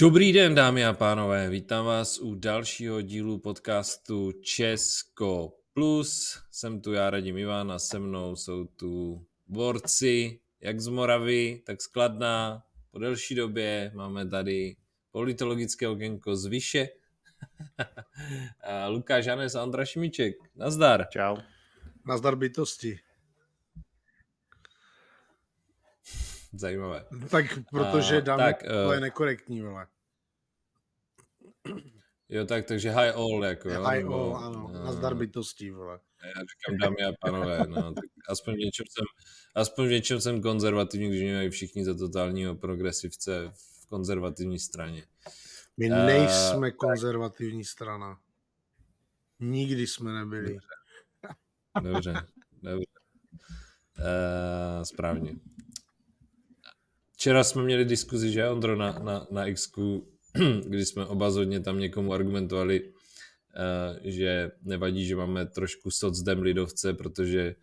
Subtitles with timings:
[0.00, 6.42] Dobrý den, dámy a pánové, vítám vás u dalšího dílu podcastu Česko Plus.
[6.50, 11.82] Jsem tu já, Radim Ivan, a se mnou jsou tu borci, jak z Moravy, tak
[11.82, 12.62] z Kladna.
[12.90, 14.76] Po delší době máme tady
[15.10, 16.88] politologické okénko z Vyše.
[18.64, 20.36] a Lukáš Hanes a Ondra Šimiček.
[20.54, 21.06] Nazdar.
[21.10, 21.36] Čau.
[22.06, 22.98] Nazdar bytosti.
[26.58, 27.04] Zajímavé.
[27.30, 29.86] Tak protože dáme, tak, to je nekorektní, vole.
[32.28, 33.82] Jo, tak, takže high all, jako, jo?
[33.82, 36.00] High nebo, all, ano, no, nazdar bytostí, vole.
[36.24, 39.04] Já říkám dámy a panové, no, tak aspoň v něčem jsem,
[39.54, 45.06] aspoň v něčem jsem konzervativní, když mě mají všichni za totálního progresivce v konzervativní straně.
[45.76, 47.70] My nejsme uh, konzervativní tak.
[47.70, 48.18] strana.
[49.40, 50.58] Nikdy jsme nebyli.
[51.82, 52.26] Dobře, dobře.
[52.62, 52.86] dobře.
[53.98, 55.34] Uh, správně.
[57.16, 59.70] Včera jsme měli diskuzi, že Ondro, na, na, na x
[60.66, 62.92] kdy jsme oba zhodně tam někomu argumentovali, uh,
[64.04, 67.54] že nevadí, že máme trošku socdem lidovce, protože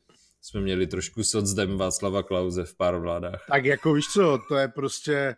[0.42, 3.46] jsme měli trošku socdem Václava Klauze v pár vládách.
[3.48, 5.36] Tak jako víš co, to je prostě,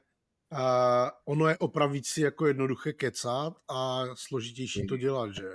[0.52, 0.59] uh,
[1.25, 5.50] ono je opravící jako jednoduché kecat a složitější to dělat, že?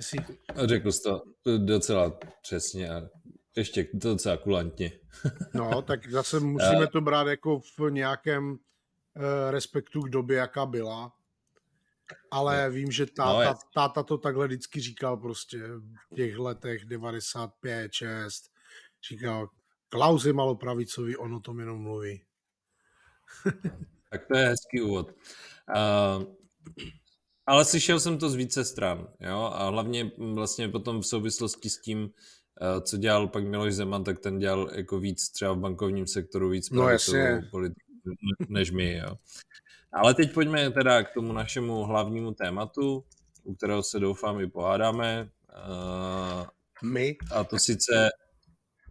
[0.00, 0.16] Jsi...
[0.64, 3.02] Řekl jsi to docela přesně a
[3.58, 4.92] ještě docela kulantně.
[5.54, 8.58] no, tak zase musíme to brát jako v nějakém uh,
[9.50, 11.12] respektu k době, jaká byla.
[12.30, 12.74] Ale no.
[12.74, 15.58] vím, že táta, no, táta to takhle vždycky říkal prostě
[16.10, 18.50] v těch letech 95, 6.
[19.08, 19.48] Říkal,
[19.88, 22.22] Klaus je malopravicový, on o tom jenom mluví.
[24.10, 25.10] tak to je hezký úvod.
[25.10, 26.24] Uh,
[27.46, 31.80] ale slyšel jsem to z více stran, jo, a hlavně vlastně potom v souvislosti s
[31.80, 32.37] tím, Eh,
[32.80, 36.70] co dělal pak Miloš Zeman, tak ten dělal jako víc třeba v bankovním sektoru, víc
[36.70, 36.88] no,
[37.50, 37.88] politiku
[38.48, 38.96] než my.
[38.96, 39.16] Jo.
[39.92, 43.04] Ale teď pojďme teda k tomu našemu hlavnímu tématu,
[43.44, 45.30] u kterého se doufám i pohádáme.
[45.48, 46.46] Uh,
[46.90, 47.16] my?
[47.34, 48.10] A to sice,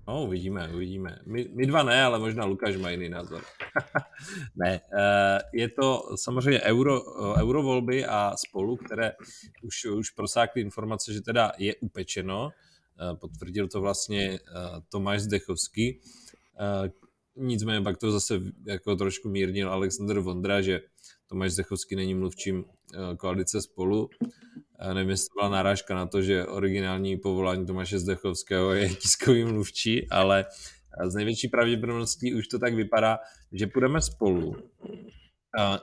[0.08, 1.20] no uvidíme, uvidíme.
[1.26, 3.42] My, my dva ne, ale možná Lukáš má jiný názor.
[4.56, 7.02] ne, uh, je to samozřejmě euro,
[7.36, 9.12] eurovolby a spolu, které
[9.64, 12.67] už, už prosákly informace, že teda je upečeno, Eh,
[13.20, 14.40] potvrdil to vlastně eh,
[14.90, 16.00] Tomáš Zdechovský.
[16.60, 16.92] Eh,
[17.36, 20.82] nicméně pak to zase jako trošku mírnil Alexander Vondra, že
[21.28, 22.66] Tomáš Zdechovský není mluvčím
[23.18, 24.10] koalice spolu.
[24.94, 30.46] Nevím, jestli byla náražka na to, že originální povolání Tomáše Zdechovského je tiskový mluvčí, ale
[31.06, 33.20] z největší pravděpodobností už to tak vypadá,
[33.52, 34.56] že půjdeme spolu.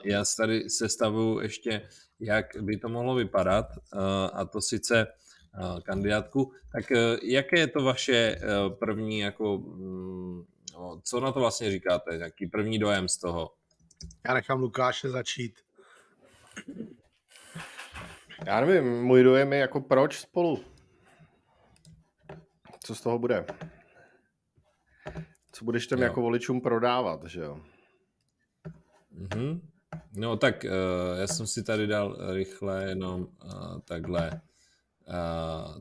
[0.03, 1.81] Já tady sestavuju ještě,
[2.19, 3.65] jak by to mohlo vypadat,
[4.33, 5.24] a to sice Eh,
[5.83, 6.51] kandidátku.
[6.71, 8.39] Tak eh, jaké je to vaše eh,
[8.69, 10.43] první, jako, mm,
[10.73, 12.15] no, co na to vlastně říkáte?
[12.15, 13.51] Jaký první dojem z toho?
[14.27, 15.59] Já nechám Lukáše začít.
[18.45, 20.63] Já nevím, můj dojem je jako proč spolu?
[22.83, 23.45] Co z toho bude?
[25.51, 26.03] Co budeš tam jo.
[26.03, 27.61] jako voličům prodávat, že jo?
[29.17, 29.61] Mm-hmm.
[30.15, 34.41] No tak uh, já jsem si tady dal rychle jenom uh, takhle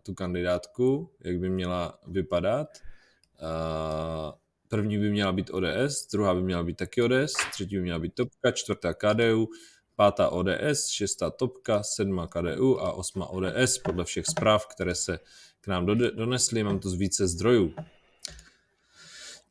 [0.03, 2.69] tu kandidátku, jak by měla vypadat.
[4.69, 8.15] První by měla být ODS, druhá by měla být taky ODS, třetí by měla být
[8.15, 9.49] Topka, čtvrtá KDU,
[9.97, 15.19] pátá ODS, šestá Topka, sedmá KDU a osmá ODS podle všech zpráv, které se
[15.61, 15.87] k nám
[16.17, 16.65] donesly.
[16.65, 17.75] Mám to z více zdrojů.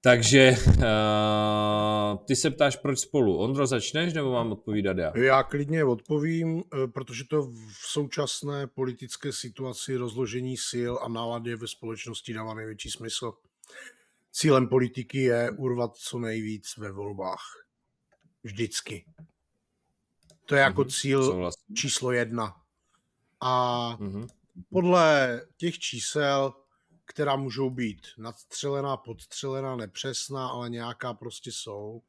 [0.05, 3.37] Takže uh, ty se ptáš, proč spolu.
[3.37, 5.17] Ondro, začneš nebo mám odpovídat já?
[5.17, 11.67] Já klidně odpovím, eh, protože to v současné politické situaci rozložení sil a náladě ve
[11.67, 13.33] společnosti dává největší smysl.
[14.31, 17.65] Cílem politiky je urvat co nejvíc ve volbách.
[18.43, 19.05] Vždycky.
[20.45, 21.01] To je jako mm-hmm.
[21.01, 22.55] cíl číslo jedna.
[23.41, 24.27] A mm-hmm.
[24.69, 26.53] podle těch čísel
[27.05, 32.01] která můžou být nadstřelená, podstřelená, nepřesná, ale nějaká prostě jsou,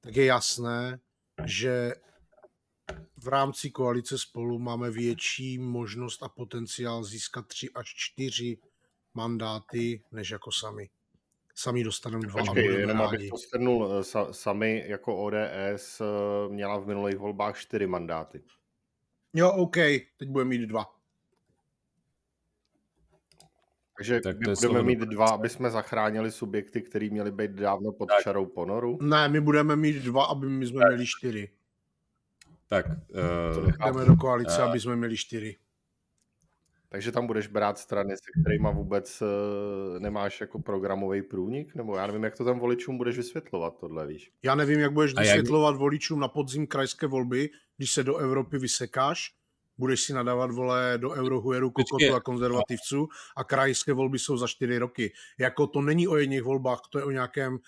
[0.00, 1.00] tak je jasné,
[1.44, 1.94] že
[3.16, 8.58] v rámci koalice spolu máme větší možnost a potenciál získat tři až čtyři
[9.14, 10.88] mandáty, než jako sami.
[11.54, 16.04] Sami dostaneme dva Počkej, jenom abych to shrnul, eh, sami jako ODS eh,
[16.48, 18.42] měla v minulých volbách čtyři mandáty.
[19.34, 19.76] Jo, OK,
[20.16, 20.95] teď budeme mít dva.
[23.96, 28.06] Takže tak my budeme mít dva, aby jsme zachránili subjekty, které měly být dávno pod
[28.06, 28.22] tak.
[28.22, 28.98] čarou ponoru?
[29.02, 30.88] Ne, my budeme mít dva, aby my jsme tak.
[30.88, 31.50] měli čtyři.
[32.68, 32.86] Tak.
[32.88, 35.56] Uh, Jdeme do koalice, uh, aby jsme měli čtyři.
[36.88, 41.74] Takže tam budeš brát strany, se kterými vůbec uh, nemáš jako programový průnik?
[41.74, 44.32] Nebo já nevím, jak to tam voličům budeš vysvětlovat tohle, víš?
[44.42, 45.80] Já nevím, jak budeš vysvětlovat jak...
[45.80, 49.34] voličům na podzim krajské volby, když se do Evropy vysekáš
[49.78, 54.78] budeš si nadávat, vole, do Eurohueru, Kokotu a konzervativců a krajské volby jsou za čtyři
[54.78, 55.12] roky.
[55.38, 57.58] Jako to není o jedných volbách, to je o, nějakém,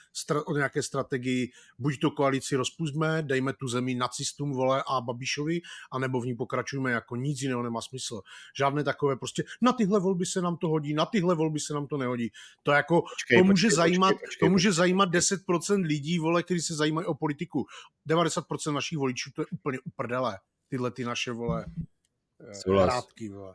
[0.46, 5.60] o nějaké strategii, buď to koalici rozpustme, dejme tu zemi nacistům, vole, a Babišovi,
[5.93, 8.20] anebo v ní pokračujeme, jako nic jiného nemá smysl.
[8.56, 11.87] Žádné takové prostě, na tyhle volby se nám to hodí, na tyhle volby se nám
[11.87, 12.31] to nehodí.
[12.62, 16.43] To jako, počkej, to může počkej, zajímat, počkej, počkej, to může zajímat 10% lidí, vole,
[16.43, 17.66] kteří se zajímají o politiku.
[18.08, 20.38] 90% našich voličů to je úplně uprdele
[20.69, 21.64] tyhle ty naše, vole,
[22.67, 23.55] hrátky, vole.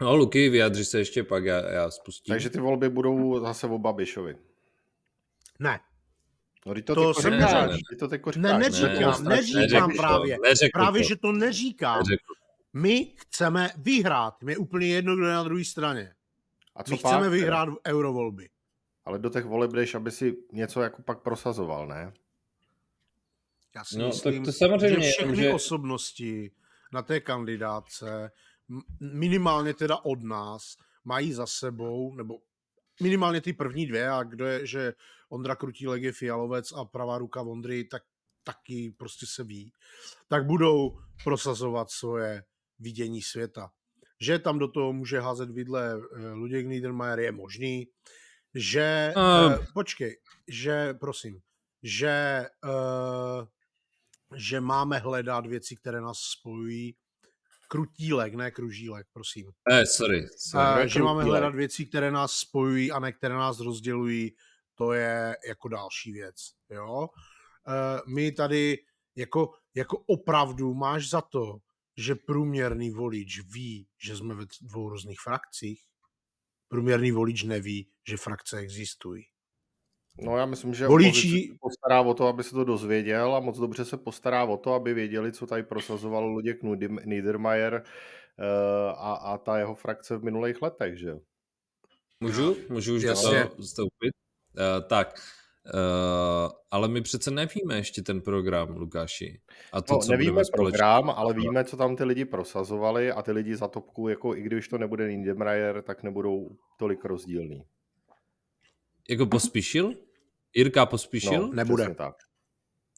[0.00, 2.32] No, Luky, vyjadři se ještě pak, já, já spustím.
[2.32, 4.36] Takže ty volby budou zase o Babišovi.
[5.58, 5.80] Ne.
[6.66, 8.36] No, to, to ty říkáš, ne, ne, to říkáš.
[8.36, 10.36] Ne, neříkám, ne, neříkám neřekl právě.
[10.36, 11.08] To, právě, to.
[11.08, 11.98] že to neříkám.
[11.98, 12.34] Neřekl.
[12.72, 14.42] My chceme vyhrát.
[14.42, 16.14] My je úplně jedno, kdo je na druhé straně.
[16.74, 17.76] A co My pak, chceme vyhrát teda?
[17.86, 18.48] eurovolby.
[19.04, 22.12] Ale do těch voleb jdeš, aby si něco jako pak prosazoval, ne?
[23.74, 25.52] Já si no, myslím, to, to samozřejmě, že všechny že...
[25.52, 26.50] osobnosti,
[26.92, 28.30] na té kandidáce,
[29.00, 32.38] minimálně teda od nás, mají za sebou, nebo
[33.02, 34.92] minimálně ty první dvě, a kdo je, že
[35.28, 38.02] Ondra Krutílek je Fialovec a pravá ruka Vondry, tak
[38.44, 39.72] taky prostě se ví,
[40.28, 42.44] tak budou prosazovat svoje
[42.78, 43.70] vidění světa.
[44.20, 47.88] Že tam do toho může házet vidle eh, Luděk Niedermayer je možný,
[48.54, 49.52] že, uh.
[49.52, 50.16] uh, počkej,
[50.48, 51.40] že, prosím,
[51.82, 53.46] že uh,
[54.36, 56.94] že máme hledat věci, které nás spojují.
[57.68, 59.50] Krutílek, ne kružílek, prosím.
[59.70, 60.26] Eh, sorry.
[60.36, 60.82] sorry.
[60.82, 64.36] Uh, že máme hledat věci, které nás spojují a ne které nás rozdělují,
[64.74, 66.36] to je jako další věc.
[66.70, 66.98] Jo?
[66.98, 68.78] Uh, my tady
[69.16, 71.58] jako, jako opravdu máš za to,
[71.96, 75.82] že průměrný volič ví, že jsme ve dvou různých frakcích.
[76.68, 79.24] Průměrný volič neví, že frakce existují.
[80.20, 81.48] No já myslím, že Voličí...
[81.48, 84.74] se postará o to, aby se to dozvěděl a moc dobře se postará o to,
[84.74, 86.58] aby věděli, co tady prosazoval Luděk
[87.04, 87.82] Niedermayer
[88.38, 91.14] uh, a, a ta jeho frakce v minulých letech, že?
[92.20, 92.56] Můžu?
[92.68, 93.48] Můžu už Jasně.
[93.60, 94.12] vstoupit?
[94.58, 95.14] Uh, tak,
[95.74, 99.40] uh, ale my přece nevíme ještě ten program, Lukáši.
[99.72, 103.32] A to, no, co nevíme program, ale víme, co tam ty lidi prosazovali a ty
[103.32, 107.64] lidi za topku, jako i když to nebude Niedermayer, tak nebudou tolik rozdílný.
[109.08, 109.94] Jako pospíšil?
[110.56, 111.46] Jirka pospíšil?
[111.46, 111.94] No, nebude.
[111.94, 112.14] Tak.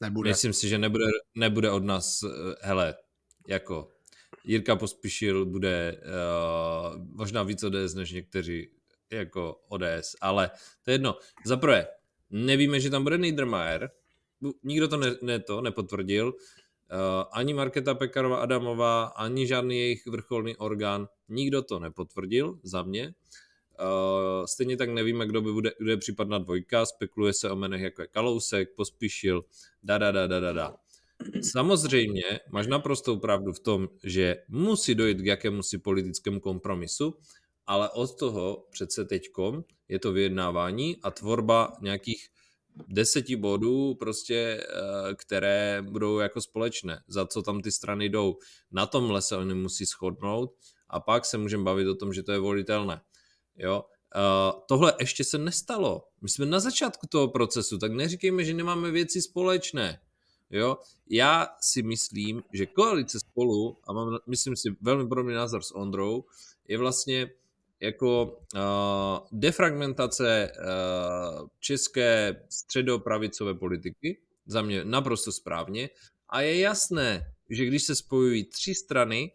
[0.03, 0.31] Nebude.
[0.31, 1.05] Myslím si, že nebude,
[1.35, 2.31] nebude od nás, uh,
[2.61, 2.95] hele,
[3.49, 3.91] jako
[4.45, 8.69] Jirka pospíšil bude uh, možná víc ODS než někteří
[9.13, 10.51] jako ODS, ale
[10.83, 11.17] to je jedno.
[11.47, 11.87] Za prvé,
[12.31, 13.91] nevíme, že tam bude Niedermayer,
[14.63, 16.35] nikdo to, ne, ne to nepotvrdil, uh,
[17.33, 23.07] ani Marketa Pekarová Adamová, ani žádný jejich vrcholný orgán, nikdo to nepotvrdil za mě.
[23.07, 23.15] Uh,
[24.47, 28.09] stejně tak nevíme, kdo by bude, je případná dvojka, spekuluje se o menech jako je
[28.09, 29.45] Kalousek, Pospíšil,
[29.83, 30.77] da, da, da, da, da, da.
[31.43, 37.15] Samozřejmě máš naprostou pravdu v tom, že musí dojít k jakémusi politickému kompromisu,
[37.67, 42.29] ale od toho přece teďkom je to vyjednávání a tvorba nějakých
[42.89, 48.37] deseti bodů, prostě, eh, které budou jako společné, za co tam ty strany jdou.
[48.73, 50.55] Na tomhle se oni musí shodnout
[50.89, 53.01] a pak se můžeme bavit o tom, že to je volitelné.
[53.57, 53.85] Jo?
[54.15, 56.09] Uh, tohle ještě se nestalo.
[56.21, 60.01] My jsme na začátku toho procesu, tak neříkejme, že nemáme věci společné.
[60.51, 60.79] Jo?
[61.11, 66.25] Já si myslím, že koalice spolu, a mám, myslím si, velmi podobný názor s Ondrou,
[66.69, 67.31] je vlastně
[67.81, 68.61] jako uh,
[69.33, 75.91] defragmentace uh, české středopravicové politiky, za mě naprosto správně,
[76.29, 79.33] a je jasné, že když se spojují tři strany,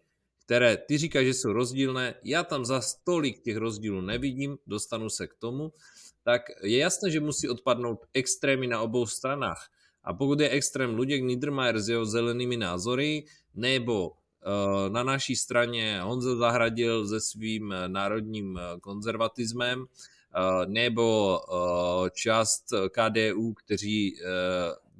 [0.50, 5.26] které ty říkáš, že jsou rozdílné, já tam za stolik těch rozdílů nevidím, dostanu se
[5.26, 5.72] k tomu,
[6.24, 9.70] tak je jasné, že musí odpadnout extrémy na obou stranách.
[10.04, 14.16] A pokud je extrém Luděk Niedermayer s jeho zelenými názory, nebo uh,
[14.88, 19.86] na naší straně Honza Zahradil se svým eh, národním eh, konzervatismem,
[20.66, 21.38] nebo
[22.14, 24.16] část KDU, kteří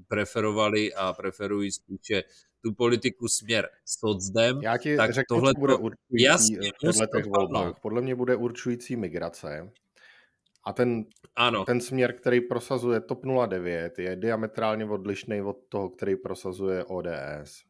[0.08, 2.24] preferovali a preferují spíše
[2.62, 6.58] tu politiku směr socdem, Já ti tak řeknu, tohle bude určující jasně,
[7.26, 7.74] volbách.
[7.82, 9.72] Podle mě bude určující migrace.
[10.64, 11.04] A ten,
[11.36, 11.64] ano.
[11.64, 17.64] ten směr, který prosazuje TOP 09, je diametrálně odlišný od toho, který prosazuje ODS.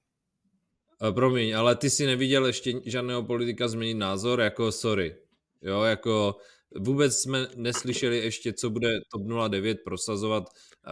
[1.14, 5.16] Promiň, ale ty si neviděl ještě žádného politika změnit názor, jako sorry.
[5.62, 6.36] Jo, jako
[6.78, 10.44] vůbec jsme neslyšeli ještě, co bude TOP 09 prosazovat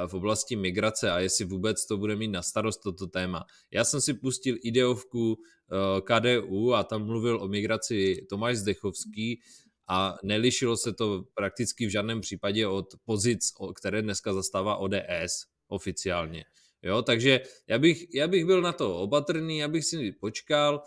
[0.07, 3.45] v oblasti migrace a jestli vůbec to bude mít na starost toto téma.
[3.71, 9.41] Já jsem si pustil ideovku eh, KDU a tam mluvil o migraci Tomáš Zdechovský
[9.89, 16.45] a nelišilo se to prakticky v žádném případě od pozic, které dneska zastává ODS oficiálně.
[16.83, 20.83] Jo, takže já bych, já bych byl na to opatrný, já bych si počkal.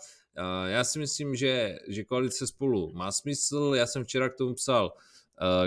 [0.66, 3.72] Já si myslím, že, že koalice spolu má smysl.
[3.76, 4.92] Já jsem včera k tomu psal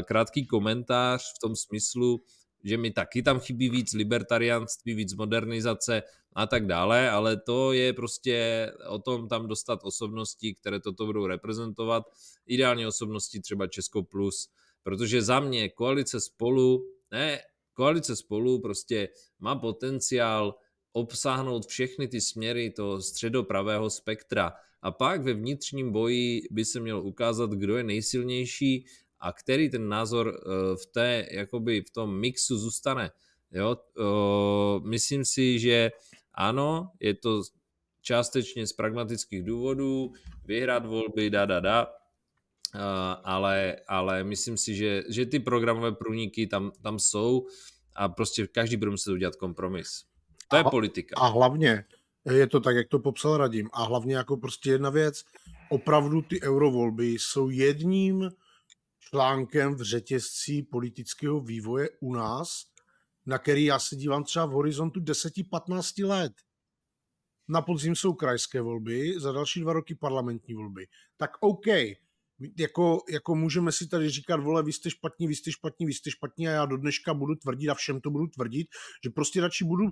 [0.05, 2.23] krátký komentář v tom smyslu,
[2.65, 6.03] že mi taky tam chybí víc libertarianství, víc modernizace
[6.33, 11.27] a tak dále, ale to je prostě o tom tam dostat osobnosti, které toto budou
[11.27, 12.03] reprezentovat,
[12.45, 14.49] ideální osobnosti třeba Česko Plus,
[14.83, 17.39] protože za mě koalice spolu, ne,
[17.73, 20.55] koalice spolu prostě má potenciál
[20.91, 24.53] obsáhnout všechny ty směry toho středopravého spektra.
[24.81, 28.85] A pak ve vnitřním boji by se měl ukázat, kdo je nejsilnější
[29.25, 33.11] a který ten názor eh, v té, jakoby v tom mixu zůstane.
[33.51, 33.77] Jo?
[34.85, 35.91] Myslím si, že
[36.33, 37.41] ano, je to
[38.01, 40.13] částečně z pragmatických důvodů,
[40.45, 41.87] vyhrát volby, da, da, da,
[43.23, 47.47] ale, ale myslím si, že, že ty programové průniky tam, tam jsou
[47.95, 50.03] a prostě každý bude muset udělat kompromis.
[50.47, 51.15] To je a, politika.
[51.17, 51.85] A hlavně,
[52.31, 55.23] je to tak, jak to popsal Radim, a hlavně jako prostě jedna věc,
[55.69, 58.29] opravdu ty eurovolby jsou jedním
[59.09, 62.63] článkem v řetězci politického vývoje u nás,
[63.25, 66.33] na který já se dívám třeba v horizontu 10-15 let.
[67.47, 70.87] Na podzim jsou krajské volby, za další dva roky parlamentní volby.
[71.17, 71.65] Tak OK,
[72.59, 76.11] jako, jako můžeme si tady říkat, vole, vy jste špatní, vy jste špatní, vy jste
[76.11, 78.67] špatní a já do dneška budu tvrdit a všem to budu tvrdit,
[79.03, 79.91] že prostě radši budu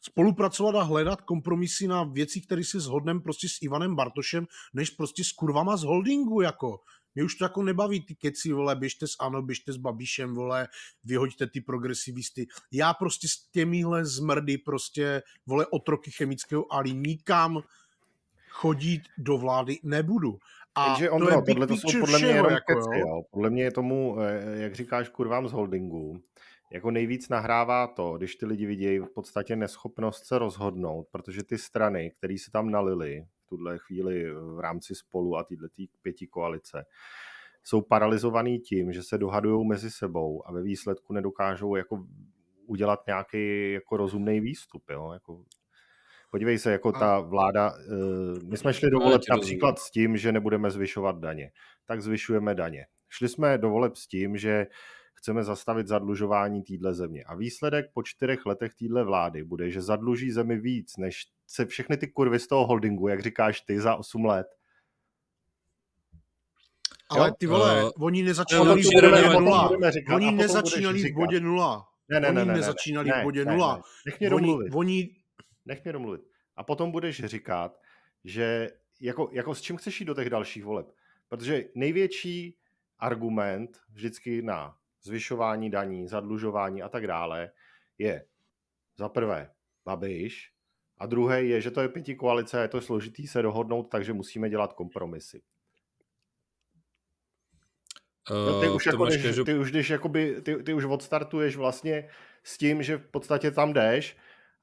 [0.00, 5.24] spolupracovat a hledat kompromisy na věci, které si shodneme prostě s Ivanem Bartošem, než prostě
[5.24, 6.80] s kurvama z holdingu, jako.
[7.14, 10.68] Mě už to jako nebaví ty keci, vole, běžte s Ano, běžte s Babišem, vole,
[11.04, 12.46] vyhoďte ty progresivisty.
[12.72, 17.62] Já prostě s těmihle zmrdy prostě, vole, otroky chemického ali nikam
[18.48, 20.38] chodit do vlády nebudu.
[20.74, 23.22] A Jenže on, to je tohle to jsou podle mě jenom jako, keci, jo.
[23.30, 26.20] Podle mě je tomu, eh, jak říkáš, kurvám z holdingu,
[26.72, 31.58] jako nejvíc nahrává to, když ty lidi vidějí v podstatě neschopnost se rozhodnout, protože ty
[31.58, 35.66] strany, které se tam nalily tuhle chvíli v rámci spolu a této
[36.02, 36.84] pěti koalice,
[37.62, 42.06] jsou paralizovaný tím, že se dohadují mezi sebou a ve výsledku nedokážou jako
[42.66, 44.82] udělat nějaký jako rozumný výstup.
[44.90, 45.10] Jo?
[45.12, 45.44] Jako
[46.34, 50.32] Podívej se, jako ta vláda, eh, my jsme šli do voleb například s tím, že
[50.32, 51.50] nebudeme zvyšovat daně.
[51.84, 52.86] Tak zvyšujeme daně.
[53.08, 54.66] Šli jsme do voleb s tím, že
[55.24, 57.24] chceme zastavit zadlužování téhle země.
[57.24, 61.96] A výsledek po čtyřech letech téhle vlády bude, že zadluží zemi víc, než se všechny
[61.96, 64.46] ty kurvy z toho holdingu, jak říkáš ty, za 8 let.
[67.08, 69.70] Ale ty vole, uh, oni nezačínali v bodě nula.
[70.14, 71.88] Oni nezačínali v bodě nula.
[72.08, 73.82] Ne, ne, ne, ne, nezačínali v bodě nula.
[74.06, 74.70] Nech mě domluvit.
[74.74, 75.16] Oni,
[75.64, 76.20] Nech mě domluvit.
[76.56, 77.80] A potom budeš říkat,
[78.24, 80.86] že jako, jako s čím chceš jít do těch dalších voleb.
[81.28, 82.56] Protože největší
[82.98, 87.50] argument vždycky na zvyšování daní, zadlužování a tak dále
[87.98, 88.26] je
[88.96, 89.50] za prvé
[89.84, 90.52] Babiš
[90.98, 94.12] a druhé je, že to je pěti koalice a je to složitý se dohodnout, takže
[94.12, 95.42] musíme dělat kompromisy.
[98.30, 99.06] Uh, ty už, jako,
[99.44, 102.08] ty už když jakoby, ty, ty už odstartuješ vlastně
[102.42, 104.16] s tím, že v podstatě tam jdeš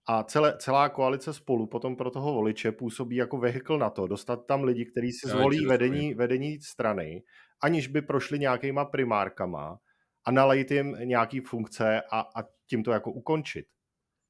[0.07, 4.45] a celé, celá koalice spolu potom pro toho voliče působí jako vehikl na to, dostat
[4.45, 7.24] tam lidi, kteří si zvolí vedení, vedení strany,
[7.63, 9.79] aniž by prošli nějakýma primárkama
[10.25, 13.65] a nalejit jim nějaký funkce a, a tím to jako ukončit.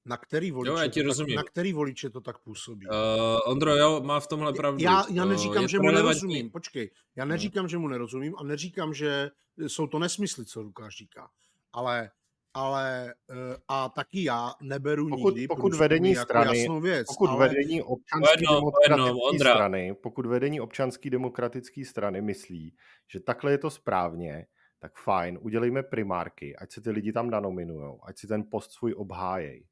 [0.05, 1.35] Na který voliče, jo, já ti rozumím.
[1.35, 2.87] Tak, na který voliče to tak působí?
[2.87, 4.83] Uh, Ondro, jo, má v tomhle pravdu.
[4.83, 6.07] Já, já neříkám, uh, že mu relevantní.
[6.07, 6.91] nerozumím, počkej.
[7.15, 7.31] Já hmm.
[7.31, 7.69] neříkám, hmm.
[7.69, 9.29] že mu nerozumím a neříkám, že
[9.67, 11.29] jsou to nesmysly, co Lukáš říká.
[11.73, 12.11] Ale
[12.53, 17.29] ale eh, a taky já neberu pokud, nikdy pokud vedení jako strany, jasnou věc, pokud
[17.29, 17.47] ale...
[17.47, 22.75] vedení občanské demokratické strany, pokud vedení občanské demokratické strany myslí,
[23.11, 24.45] že takhle je to správně,
[24.81, 28.93] tak fajn, udělejme primárky, ať se ty lidi tam nanominují, ať si ten post svůj
[28.97, 29.67] obhájej.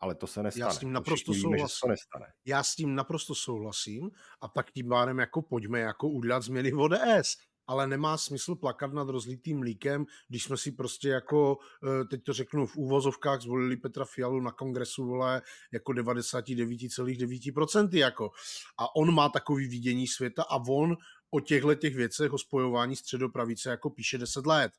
[0.00, 0.66] Ale to se nestane.
[0.66, 1.78] Já s tím naprosto víme, souhlasím.
[1.82, 2.26] To nestane.
[2.44, 4.10] Já s tím naprosto souhlasím
[4.42, 7.36] a tak tím pádem jako pojďme jako udělat změny v ODS
[7.66, 12.32] ale nemá smysl plakat nad rozlitým mlíkem, když jsme si prostě jako, eh, teď to
[12.32, 18.30] řeknu v úvozovkách, zvolili Petra Fialu na kongresu, vole, jako 99,9% jako.
[18.78, 20.96] A on má takový vidění světa a on
[21.34, 24.72] o těchto těch věcech, o spojování středopravice jako píše 10 let.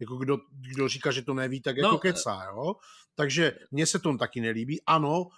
[0.00, 2.74] Jako kdo, kdo říká, že to neví, tak jako no, kecá, jo?
[3.14, 4.82] Takže mně se to taky nelíbí.
[4.86, 5.28] Ano,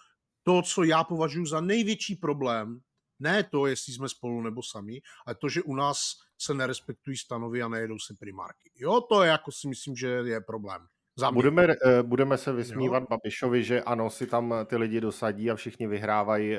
[0.43, 2.81] to, co já považuji za největší problém
[3.21, 5.99] Ne to, jestli jsme spolu nebo sami, ale to, že u nás
[6.39, 8.71] se nerespektují stanovy a nejedou se primárky.
[8.75, 10.87] Jo, to je jako si myslím, že je problém.
[11.33, 13.07] Budeme, eh, budeme se vysmívat jo.
[13.11, 16.57] Babišovi, že ano, si tam ty lidi dosadí a všichni vyhrávají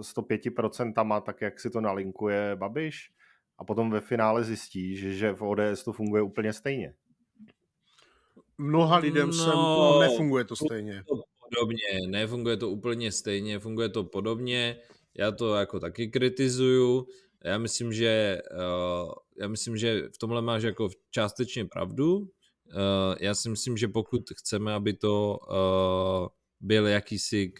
[0.00, 3.10] 105%, tak jak si to nalinkuje Babiš
[3.58, 6.94] a potom ve finále zjistí, že, že v ODS to funguje úplně stejně.
[8.58, 9.54] Mnoha lidem no, sem
[10.00, 11.02] nefunguje to stejně.
[11.08, 14.76] To podobně, nefunguje to úplně stejně, funguje to podobně.
[15.18, 17.06] Já to jako taky kritizuju.
[17.44, 18.38] Já myslím, že,
[19.40, 22.28] já myslím, že v tomhle máš jako částečně pravdu,
[23.20, 26.28] já si myslím, že pokud chceme, aby to uh,
[26.60, 27.52] byl jakýsi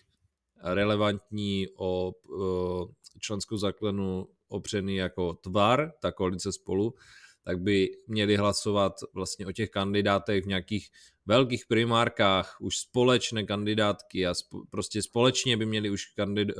[0.63, 2.89] relevantní o uh,
[3.21, 6.95] členskou základnu opřený jako tvar, ta koalice spolu,
[7.45, 10.89] tak by měli hlasovat vlastně o těch kandidátech v nějakých
[11.27, 16.55] velkých primárkách, už společné kandidátky a sp- prostě společně by měli už kandid-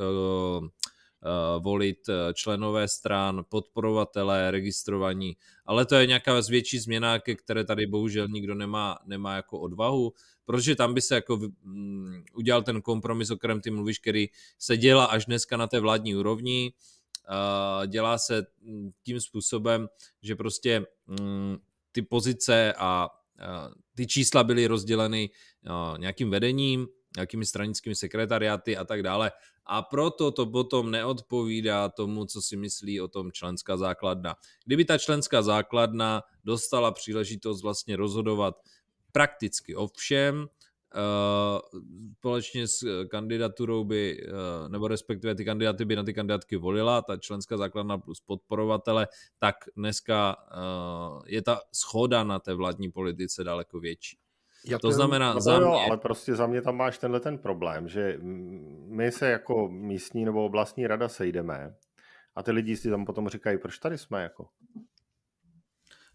[1.59, 7.87] volit eh, členové stran, podporovatelé, registrovaní, ale to je nějaká větší změna, ke které tady
[7.87, 10.13] bohužel nikdo nemá, nemá jako odvahu,
[10.45, 14.27] protože tam by se jako um, udělal ten kompromis, o kterém ty mluvíš, který
[14.59, 16.73] se dělá až dneska na té vládní úrovni,
[17.29, 19.87] uh, dělá se mm, tím způsobem,
[20.21, 20.85] že prostě
[21.19, 21.57] um,
[21.91, 23.09] ty pozice a
[23.95, 25.29] ty čísla byly rozděleny
[25.97, 29.31] nějakým vedením, nějakými stranickými sekretariáty a tak dále.
[29.65, 34.35] A proto to potom neodpovídá tomu, co si myslí o tom členská základna.
[34.65, 38.55] Kdyby ta členská základna dostala příležitost vlastně rozhodovat
[39.11, 40.47] prakticky o všem,
[40.95, 41.81] Uh,
[42.17, 47.17] společně s kandidaturou by, uh, nebo respektive ty kandidáty by na ty kandidátky volila, ta
[47.17, 49.07] členská základna plus podporovatele,
[49.39, 50.35] tak dneska
[51.25, 54.17] je ta schoda na té vládní politice daleko větší.
[54.69, 55.67] Já to znamená no, za mě...
[55.67, 58.17] Jo, ale prostě za mě tam máš tenhle ten problém, že
[58.87, 61.75] my se jako místní nebo oblastní rada sejdeme
[62.35, 64.47] a ty lidi si tam potom říkají, proč tady jsme jako?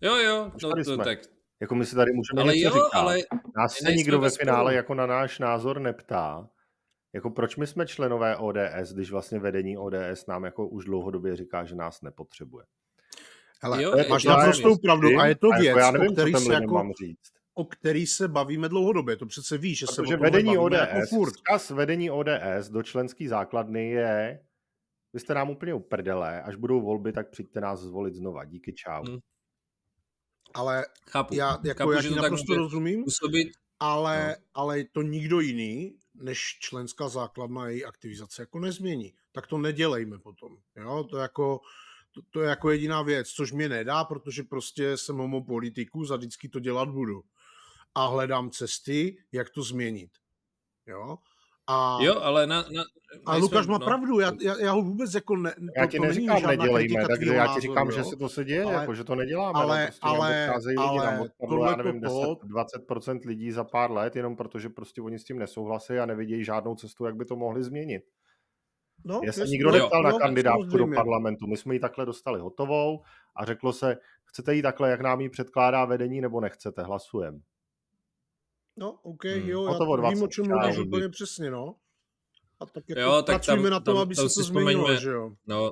[0.00, 1.18] Jo, jo, proč no, to, tak...
[1.60, 2.98] Jako my si tady můžeme ale něco jo, říkat.
[2.98, 3.18] Ale
[3.56, 6.48] Nás se nikdo ve finále jako na náš názor neptá.
[7.12, 11.64] Jako proč my jsme členové ODS, když vlastně vedení ODS nám jako už dlouhodobě říká,
[11.64, 12.64] že nás nepotřebuje.
[13.62, 16.52] Ale jo, máš naprostou pravdu a je to věc, jako já nevím, o který se
[16.52, 16.74] jako...
[16.74, 19.16] Mám říct o který se bavíme dlouhodobě.
[19.16, 21.32] To přece víš, že Protože se o vedení ODS, jako furt.
[21.32, 24.40] Vzkaz vedení ODS do členské základny je
[25.12, 28.44] vy jste nám úplně uprdele, až budou volby, tak přijďte nás zvolit znova.
[28.44, 29.04] Díky, čau.
[29.04, 29.18] Hmm.
[30.54, 33.48] Ale chápu, já, jako chápu, já ti naprosto rozumím, působit.
[33.80, 34.44] ale, no.
[34.54, 39.14] ale to nikdo jiný, než členská základna její aktivizace jako nezmění.
[39.32, 40.56] Tak to nedělejme potom.
[40.76, 41.04] Jo?
[41.10, 41.60] To jako
[42.14, 46.48] to, to je jako jediná věc, což mě nedá, protože prostě jsem homopolitikus a vždycky
[46.48, 47.22] to dělat budu
[47.94, 50.10] a hledám cesty, jak to změnit.
[50.86, 51.18] Jo?
[51.66, 52.84] A, jo, ale na, na,
[53.26, 53.86] a Lukáš má no.
[53.86, 57.54] pravdu, já, já, já ho vůbec jako ne, Já ti to neříkám, nedělejme, takže já
[57.54, 57.96] ti říkám, jo?
[57.96, 59.60] že se to se děje, ale, jako, že to neděláme.
[59.60, 64.36] Ale, prostě ale, ale lidi tohle já nevím, 10, 20% lidí za pár let, jenom
[64.36, 68.02] protože prostě oni s tím nesouhlasí a nevidějí žádnou cestu, jak by to mohli změnit.
[69.04, 71.46] No, Já se nikdo neptal na kandidátku do parlamentu.
[71.46, 73.02] My jsme ji takhle dostali hotovou
[73.36, 77.38] a řeklo se, chcete ji takhle, jak nám ji předkládá vedení, nebo nechcete, hlasujeme.
[78.76, 79.48] No, OK, hmm.
[79.48, 81.74] jo, já to vím, o čem mluvíš úplně přesně, no.
[82.60, 85.30] A tak jako jo, tak tam, na tom, aby tam se to změnilo, že jo.
[85.46, 85.70] No,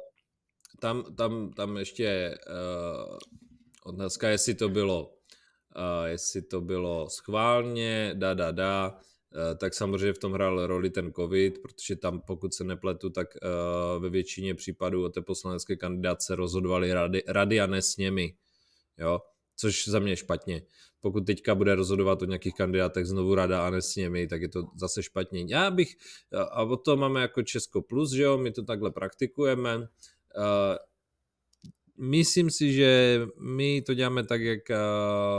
[0.80, 3.18] tam, tam, tam ještě uh,
[3.84, 5.20] otázka, jestli to bylo
[5.76, 10.90] uh, jestli to bylo schválně, da, da, da, uh, tak samozřejmě v tom hrál roli
[10.90, 15.76] ten covid, protože tam, pokud se nepletu, tak uh, ve většině případů o té poslanecké
[15.76, 18.34] kandidáce rozhodovali rady, rady a ne s němi.
[18.98, 19.20] Jo?
[19.60, 20.62] Což za mě je špatně.
[21.00, 24.48] Pokud teďka bude rozhodovat o nějakých kandidátech znovu rada a ne s nimi, tak je
[24.48, 25.44] to zase špatně.
[25.48, 25.96] Já bych,
[26.32, 29.88] a o to máme jako Česko Plus, že jo, my to takhle praktikujeme.
[31.96, 34.62] Myslím si, že my to děláme tak, jak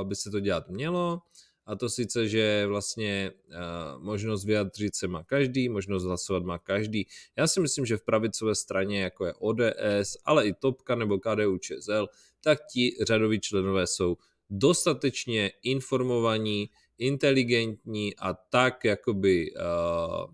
[0.03, 1.21] by se to dělat mělo
[1.65, 7.07] a to sice, že vlastně uh, možnost vyjadřit se má každý, možnost hlasovat má každý.
[7.37, 11.57] Já si myslím, že v pravicové straně, jako je ODS, ale i Topka nebo KDU
[11.57, 12.07] ČSL,
[12.43, 14.17] tak ti řadoví členové jsou
[14.49, 20.29] dostatečně informovaní, inteligentní a tak jakoby uh, uh,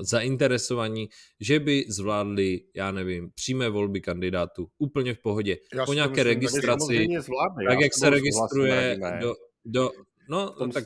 [0.00, 1.08] zainteresovaní,
[1.40, 5.56] že by zvládli, já nevím, přímé volby kandidátů úplně v pohodě.
[5.74, 7.08] Já po nějaké myslím, registraci,
[7.68, 9.90] tak jak se registruje do, do,
[10.30, 10.84] No, tak.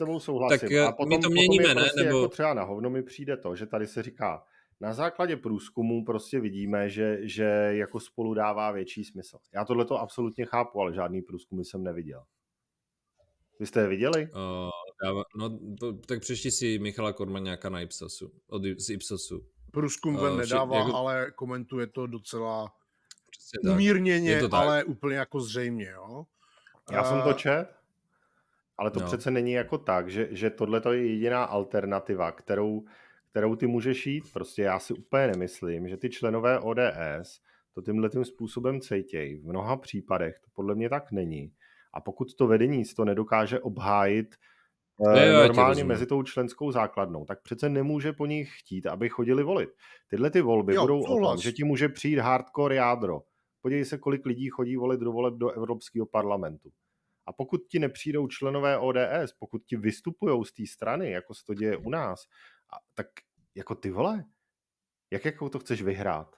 [0.49, 2.05] Tak a potom, my to měníme, potom prostě ne?
[2.05, 2.17] Nebo...
[2.17, 4.43] Jako třeba na hovno mi přijde to, že tady se říká,
[4.81, 9.37] na základě průzkumu prostě vidíme, že, že jako spolu dává větší smysl.
[9.53, 12.23] Já tohle to absolutně chápu, ale žádný průzkumy jsem neviděl.
[13.59, 14.29] Vy jste je viděli?
[14.31, 14.69] Uh,
[15.03, 19.45] dává, no, to, tak přečti si Michala Kormaňáka na Ipsosu, od, z Ipsosu.
[19.71, 20.95] Průzkum ven nedává, jako...
[20.95, 22.73] ale komentuje to docela
[23.31, 26.25] Přesně umírněně, to ale úplně jako zřejmě, jo.
[26.91, 27.67] Já jsem to čet,
[28.77, 29.05] ale to no.
[29.05, 32.85] přece není jako tak, že, že tohle je jediná alternativa, kterou,
[33.35, 34.33] kterou ty můžeš jít.
[34.33, 37.41] Prostě já si úplně nemyslím, že ty členové ODS
[37.73, 39.35] to tímhle tím způsobem cejtějí.
[39.35, 41.51] V mnoha případech to podle mě tak není.
[41.93, 44.35] A pokud to vedení to nedokáže obhájit
[45.13, 49.69] ne, normálně mezi tou členskou základnou, tak přece nemůže po nich chtít, aby chodili volit.
[50.07, 53.21] Tyhle ty volby jo, budou o tom, že ti může přijít hardcore jádro.
[53.61, 56.69] Podívej se, kolik lidí chodí volit do voleb do Evropského parlamentu.
[57.27, 61.53] A pokud ti nepřijdou členové ODS, pokud ti vystupují z té strany, jako se to
[61.53, 62.23] děje u nás,
[62.75, 63.07] a, tak
[63.55, 64.25] jako ty vole,
[65.11, 66.35] jak jako to chceš vyhrát?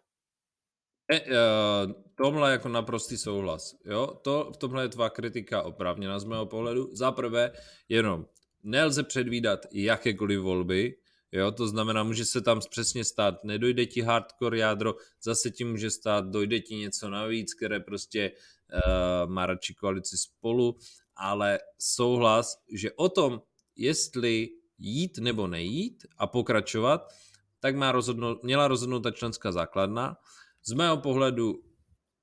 [1.12, 3.76] E, uh, tomhle jako naprostý souhlas.
[3.86, 4.08] Jo?
[4.22, 6.90] To, v tomhle je tvá kritika oprávněná z mého pohledu.
[6.94, 7.52] Za prvé,
[7.90, 8.26] jenom
[8.64, 10.98] nelze předvídat jakékoliv volby,
[11.32, 11.52] jo?
[11.52, 16.26] to znamená, může se tam přesně stát, nedojde ti hardcore jádro, zase ti může stát,
[16.26, 20.78] dojde ti něco navíc, které prostě uh, má radši koalici spolu,
[21.16, 23.42] ale souhlas, že o tom,
[23.76, 27.14] jestli jít nebo nejít a pokračovat,
[27.60, 30.18] tak má rozhodnout, měla rozhodnout ta členská základna.
[30.64, 31.64] Z mého pohledu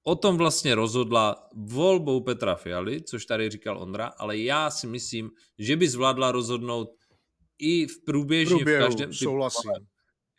[0.03, 5.31] o tom vlastně rozhodla volbou Petra Fialy, což tady říkal Ondra, ale já si myslím,
[5.59, 6.89] že by zvládla rozhodnout
[7.59, 9.71] i v průběžně v, průběhu, v každém souhlasím.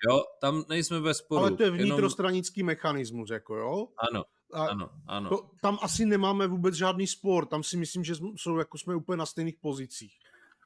[0.10, 1.41] Jo, tam nejsme ve sporu.
[1.41, 2.67] Ale to je vnitrostranický jenom...
[2.67, 3.88] mechanismus, jako jo?
[4.12, 4.23] Ano,
[4.54, 5.30] a ano, ano.
[5.30, 9.17] To, tam asi nemáme vůbec žádný spor, tam si myslím, že jsou, jako jsme úplně
[9.17, 10.13] na stejných pozicích.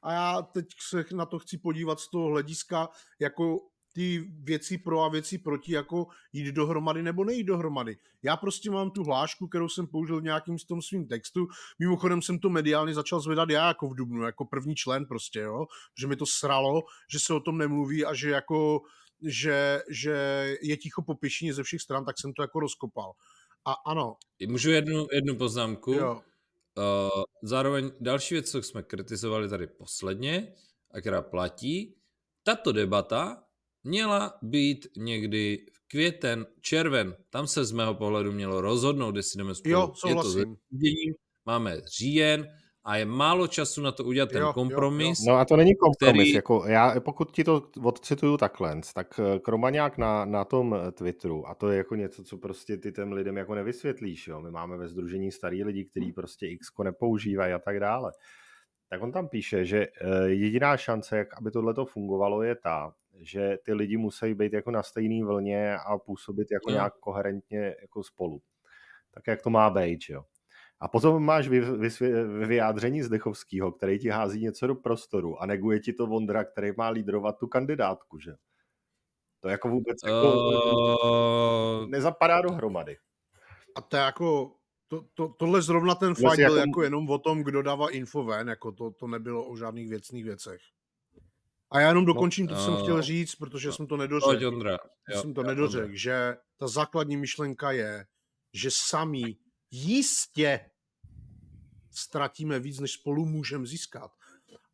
[0.02, 2.88] A já teď se na to chci podívat z toho hlediska,
[3.20, 3.58] jako
[3.92, 7.96] ty věci pro a věci proti, jako jít dohromady nebo nejít dohromady.
[8.22, 11.46] Já prostě mám tu hlášku, kterou jsem použil v nějakým z tom svým textu.
[11.78, 15.66] Mimochodem jsem to mediálně začal zvedat já jako v Dubnu, jako první člen prostě, jo.
[16.00, 16.82] Že mi to sralo,
[17.12, 18.80] že se o tom nemluví a že jako
[19.22, 20.14] že, že
[20.62, 23.12] je ticho po pěšině ze všech stran, tak jsem to jako rozkopal.
[23.64, 24.16] A ano.
[24.48, 25.92] Můžu jednu, jednu poznámku?
[25.92, 26.22] Jo.
[26.78, 30.54] Uh, zároveň další věc, co jsme kritizovali tady posledně,
[30.90, 31.96] a která platí,
[32.42, 33.44] tato debata
[33.84, 37.16] měla být někdy v květen, červen.
[37.30, 39.72] Tam se z mého pohledu mělo rozhodnout, jestli jdeme spolu.
[39.72, 40.56] Jo, souhlasím.
[40.70, 45.18] Je to máme říjen, a je málo času na to udělat ten jo, kompromis.
[45.18, 45.32] Jo, jo.
[45.32, 46.22] No a to není kompromis.
[46.22, 46.32] Který...
[46.32, 51.48] Jako já, pokud ti to odcituju takhle, tak eh, Kromaňák na, na tom eh, Twitteru,
[51.48, 54.28] a to je jako něco, co prostě ty těm lidem jako nevysvětlíš.
[54.28, 54.40] Jo?
[54.40, 58.12] My máme ve združení starý lidi, kteří prostě X nepoužívají a tak dále.
[58.88, 62.92] Tak on tam píše, že eh, jediná šance, jak aby tohle to fungovalo, je ta,
[63.20, 66.74] že ty lidi musí být jako na stejné vlně a působit jako jo.
[66.74, 68.42] nějak koherentně jako spolu.
[69.14, 70.24] Tak jak to má být, jo.
[70.80, 71.88] A potom máš vy, vy,
[72.46, 76.88] vyjádření Zdechovského, který ti hází něco do prostoru a neguje ti to Vondra, který má
[76.88, 78.32] lídrovat tu kandidátku, že?
[79.40, 80.32] To jako vůbec jako
[81.82, 81.88] uh...
[81.88, 82.96] nezapadá dohromady.
[83.76, 84.52] A to je jako,
[84.88, 86.56] to, to, tohle zrovna ten fight byl jako...
[86.56, 90.24] jako jenom o tom, kdo dává info ven, jako to, to nebylo o žádných věcných
[90.24, 90.60] věcech.
[91.70, 94.78] A já jenom dokončím to, co jsem chtěl říct, protože jsem to nedořekl.
[95.20, 98.06] Jsem to nedořekl, že ta základní myšlenka je,
[98.52, 99.36] že sami
[99.70, 100.69] jistě
[101.90, 104.10] ztratíme víc, než spolu můžeme získat.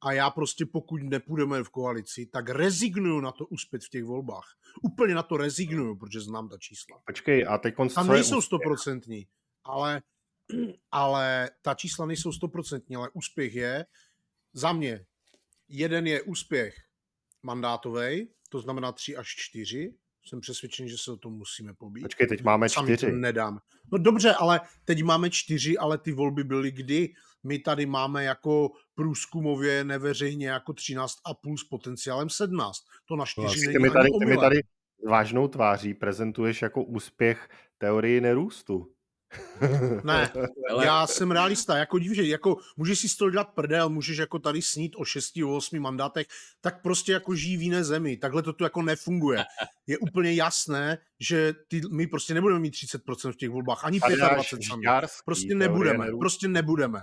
[0.01, 4.57] A já prostě pokud nepůjdeme v koalici, tak rezignuju na to uspět v těch volbách.
[4.83, 7.03] Úplně na to rezignuju, protože znám ta čísla.
[7.07, 9.27] Počkej, a teď Tam nejsou stoprocentní,
[9.65, 10.03] ale,
[10.91, 13.87] ale ta čísla nejsou stoprocentní, ale úspěch je,
[14.53, 15.07] za mě,
[15.69, 16.75] jeden je úspěch
[17.43, 19.95] mandátový, to znamená 3 až 4,
[20.29, 22.05] jsem přesvědčen, že se o tom musíme pobít.
[22.05, 23.13] Počkej, teď máme Sami čtyři.
[23.13, 23.59] nedám.
[23.93, 27.09] No dobře, ale teď máme čtyři, ale ty volby byly kdy?
[27.45, 32.79] My tady máme jako průzkumově neveřejně jako 13 a půl s potenciálem 17.
[33.09, 34.61] To na čtyři vlastně, není ty mi tady, ty mi tady
[35.09, 38.96] vážnou tváří prezentuješ jako úspěch teorii nerůstu.
[40.05, 40.33] Ne,
[40.71, 40.87] Ale...
[40.87, 44.63] já jsem realista, jako dívě, jako můžeš si z toho dělat prdel, můžeš jako tady
[44.63, 46.27] snít o 6, o 8 mandátech,
[46.61, 49.45] tak prostě jako žijí v jiné zemi, takhle to tu jako nefunguje.
[49.87, 54.67] Je úplně jasné, že ty, my prostě nebudeme mít 30% v těch volbách, ani 25
[54.67, 54.83] sami.
[55.25, 57.01] Prostě nebudeme, prostě nebudeme.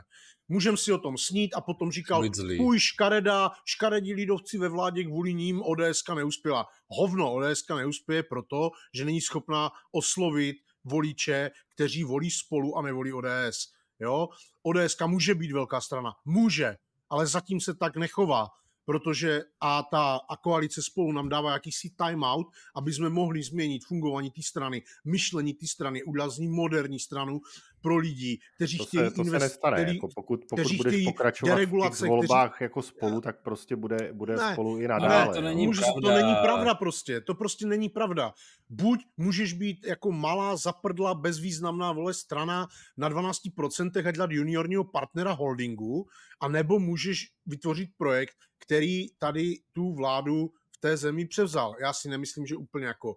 [0.47, 2.23] Můžeme si o tom snít a potom říkal,
[2.57, 6.65] půj škareda, škaredí lidovci ve vládě kvůli ním ODS neuspěla.
[6.87, 13.73] Hovno, ODS neuspěje proto, že není schopná oslovit voliče, kteří volí spolu a nevolí ODS.
[13.99, 14.27] Jo?
[14.63, 16.75] ODS může být velká strana, může,
[17.09, 18.47] ale zatím se tak nechová,
[18.85, 24.31] protože a ta a koalice spolu nám dává jakýsi timeout, aby jsme mohli změnit fungování
[24.31, 27.39] té strany, myšlení té strany, udělat z ní moderní stranu,
[27.83, 31.55] pro lidi, kteří to chtějí se, to se nestane, který, jako pokud, pokud budeš pokračovat
[31.55, 32.63] v těch volbách kteří...
[32.63, 35.27] jako spolu, tak prostě bude, bude ne, spolu i nadále.
[35.27, 36.01] Ne, to není, Může, pravda.
[36.01, 38.33] to není pravda prostě, to prostě není pravda.
[38.69, 42.67] Buď můžeš být jako malá, zaprdla, bezvýznamná vole strana
[42.97, 46.07] na 12% a dělat juniorního partnera holdingu,
[46.41, 51.75] a nebo můžeš vytvořit projekt, který tady tu vládu v té zemi převzal.
[51.81, 53.15] Já si nemyslím, že úplně jako uh,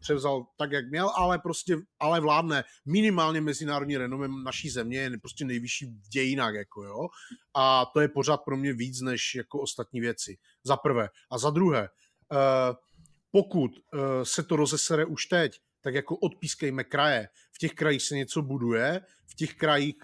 [0.00, 5.44] převzal tak, jak měl, ale prostě, ale vládne minimálně mezinárodní renomem naší země, je prostě
[5.44, 7.08] nejvyšší v dějinách, jako jo.
[7.56, 10.38] A to je pořád pro mě víc, než jako ostatní věci.
[10.64, 11.08] Za prvé.
[11.30, 11.88] A za druhé,
[12.32, 12.76] uh,
[13.30, 17.28] pokud uh, se to rozesere už teď, tak jako odpískejme kraje.
[17.52, 19.96] V těch krajích se něco buduje, v těch krajích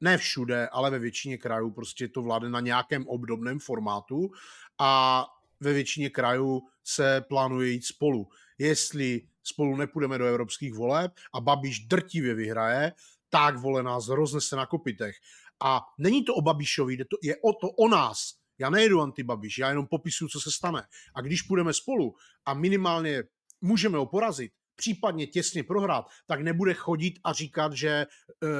[0.00, 4.30] ne všude, ale ve většině krajů prostě to vládne na nějakém obdobném formátu
[4.78, 5.26] a
[5.60, 8.28] ve většině krajů se plánuje jít spolu.
[8.58, 12.92] Jestli spolu nepůjdeme do evropských voleb a Babiš drtivě vyhraje,
[13.28, 15.16] tak vole nás roznese na kopitech.
[15.62, 18.34] A není to o Babišovi, je o to o nás.
[18.58, 20.82] Já nejedu antibabiš, já jenom popisuju, co se stane.
[21.14, 23.22] A když půjdeme spolu a minimálně
[23.60, 28.06] můžeme ho porazit, případně těsně prohrát, tak nebude chodit a říkat, že e,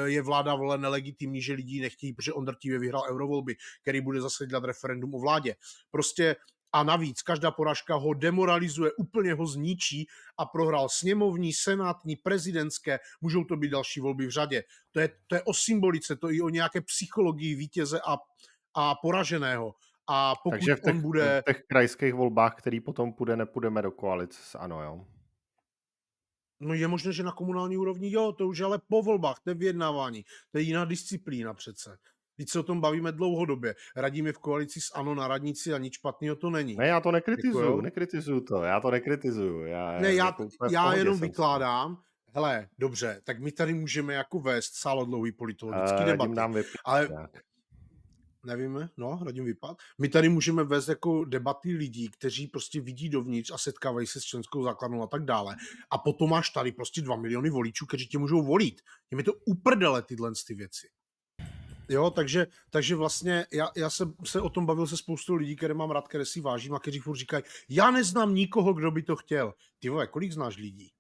[0.05, 4.47] je vláda vole nelegitimní, že lidi nechtějí, protože on drtivě vyhrál eurovolby, který bude zase
[4.47, 5.57] dělat referendum o vládě.
[5.91, 6.37] Prostě
[6.73, 10.07] a navíc každá poražka ho demoralizuje, úplně ho zničí
[10.39, 14.63] a prohrál sněmovní, senátní, prezidentské, můžou to být další volby v řadě.
[14.93, 18.17] To je, to je o symbolice, to je i o nějaké psychologii vítěze a,
[18.75, 19.75] a poraženého.
[20.07, 21.43] A pokud Takže v těch, on bude...
[21.47, 25.07] v těch krajských volbách, který potom půjde, nepůjdeme do koalice s ANO, jo?
[26.61, 29.55] No je možné, že na komunální úrovni jo, to už ale po volbách, to je
[29.55, 31.99] vyjednávání, to je jiná disciplína přece.
[32.41, 33.75] Teď se o tom bavíme dlouhodobě.
[33.97, 36.77] Radíme v koalici s ANO na radnici a nic špatného to není.
[36.77, 39.67] Ne, já to nekritizuju, jako, nekritizuju to, já to nekritizuju.
[39.67, 42.03] Já, ne, já, jako já jenom vykládám,
[42.35, 46.35] hele, dobře, tak my tady můžeme jako vést sálodlouhý politologický uh, debaty.
[46.35, 47.09] Nám ale,
[48.47, 49.77] nevíme, no, radím vypad.
[49.99, 54.25] My tady můžeme vést jako debaty lidí, kteří prostě vidí dovnitř a setkávají se s
[54.25, 55.57] členskou základnou a tak dále.
[55.91, 58.81] A potom máš tady prostě dva miliony voličů, kteří tě můžou volit.
[59.11, 60.87] Je mi to uprdele tyhle ty věci.
[61.91, 65.75] Jo, takže, takže vlastně já, já jsem se o tom bavil se spoustu lidí, které
[65.75, 69.17] mám rád, které si vážím a kteří furt říkají, já neznám nikoho, kdo by to
[69.17, 69.55] chtěl.
[69.79, 70.93] Ty vole, kolik znáš lidí?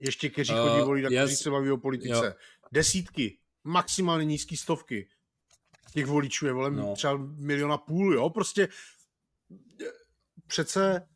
[0.00, 1.20] Ještě kteří uh, chodí volit a yes.
[1.20, 2.26] kteří se baví o politice.
[2.26, 2.32] Jo.
[2.72, 5.08] Desítky, maximálně nízké stovky
[5.92, 6.94] těch voličů je volem no.
[6.94, 8.68] třeba miliona půl, jo, prostě
[10.46, 11.08] přece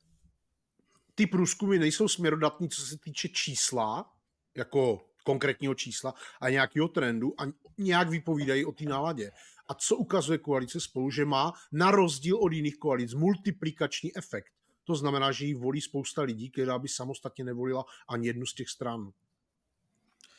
[1.15, 4.13] ty průzkumy nejsou směrodatní, co se týče čísla,
[4.55, 7.45] jako konkrétního čísla a nějakého trendu a
[7.79, 9.31] nějak vypovídají o té náladě.
[9.69, 14.53] A co ukazuje koalice spolu, že má na rozdíl od jiných koalic multiplikační efekt.
[14.85, 18.69] To znamená, že jí volí spousta lidí, která by samostatně nevolila ani jednu z těch
[18.69, 19.11] stran.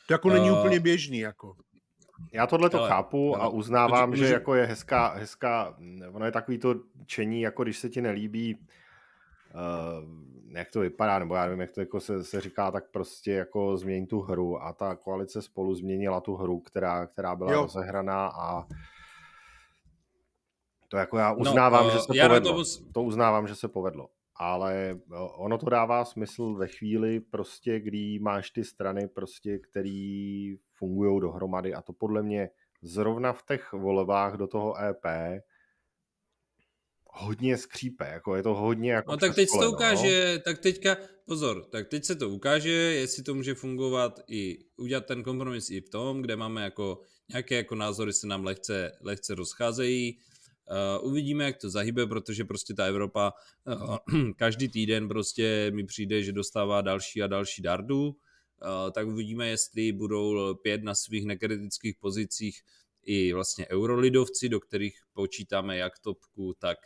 [0.06, 1.18] To jako není uh, úplně běžný.
[1.18, 1.56] Jako.
[2.32, 5.76] Já tohle to chápu a uznávám, to, že, že jako je hezká, hezká,
[6.12, 6.74] ono je takový to
[7.06, 8.58] čení, jako když se ti nelíbí,
[9.54, 13.32] uh, jak to vypadá, nebo já nevím, jak to jako se, se říká, tak prostě
[13.32, 17.62] jako změň tu hru a ta koalice spolu změnila tu hru, která, která byla jo.
[17.62, 18.66] rozehraná a
[20.88, 22.64] to jako já no, uznávám, no, že se já povedlo.
[22.64, 22.70] To...
[22.92, 28.18] to uznávám, že se povedlo ale eh, ono to dává smysl ve chvíli prostě, kdy
[28.18, 32.50] máš ty strany prostě, který fungují dohromady a to podle mě
[32.82, 35.04] zrovna v těch volebách do toho EP
[37.14, 40.42] hodně skřípe, jako je to hodně jako No tak teď se to ukáže, no?
[40.42, 40.96] tak teďka,
[41.26, 45.80] pozor, tak teď se to ukáže, jestli to může fungovat i, udělat ten kompromis i
[45.80, 50.18] v tom, kde máme jako nějaké jako názory se nám lehce, lehce rozcházejí,
[50.70, 53.32] Uh, uvidíme, jak to zahybe, protože prostě ta Evropa
[53.66, 53.96] uh,
[54.36, 58.14] každý týden prostě mi přijde, že dostává další a další dardu, uh,
[58.92, 62.60] tak uvidíme, jestli budou pět na svých nekritických pozicích
[63.06, 66.78] i vlastně eurolidovci, do kterých počítáme jak topku, tak,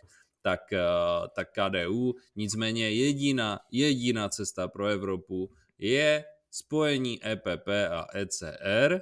[0.42, 2.14] tak, uh, tak KDU.
[2.36, 9.00] Nicméně jediná, jediná cesta pro Evropu je spojení EPP a ECR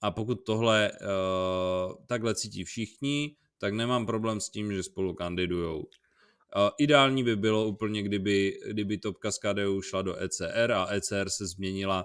[0.00, 5.78] a pokud tohle uh, takhle cítí všichni, tak nemám problém s tím, že spolu kandidujou.
[5.78, 11.30] Uh, ideální by bylo úplně, kdyby, kdyby topka z KDU šla do ECR a ECR
[11.30, 12.04] se změnila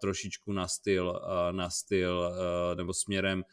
[0.00, 2.32] trošičku na styl, na styl
[2.76, 3.44] nebo směrem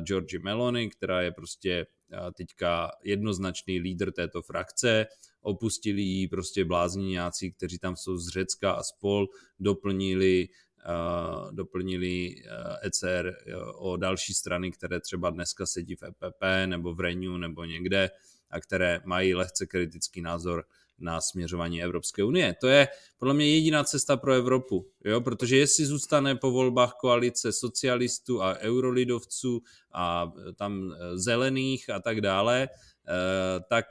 [0.00, 5.06] Georgi Meloni, která je prostě uh, teďka jednoznačný lídr této frakce.
[5.40, 9.26] Opustili ji prostě blázniňáci, kteří tam jsou z Řecka a spol,
[9.60, 10.48] doplnili
[10.88, 16.94] Uh, doplnili uh, ECR uh, o další strany, které třeba dneska sedí v EPP nebo
[16.94, 18.10] v Renew nebo někde
[18.50, 20.64] a které mají lehce kritický názor
[21.00, 22.54] na směřování Evropské unie.
[22.60, 25.20] To je podle mě jediná cesta pro Evropu, jo?
[25.20, 32.68] protože jestli zůstane po volbách koalice socialistů a eurolidovců a tam zelených a tak dále,
[33.10, 33.86] Eh, tak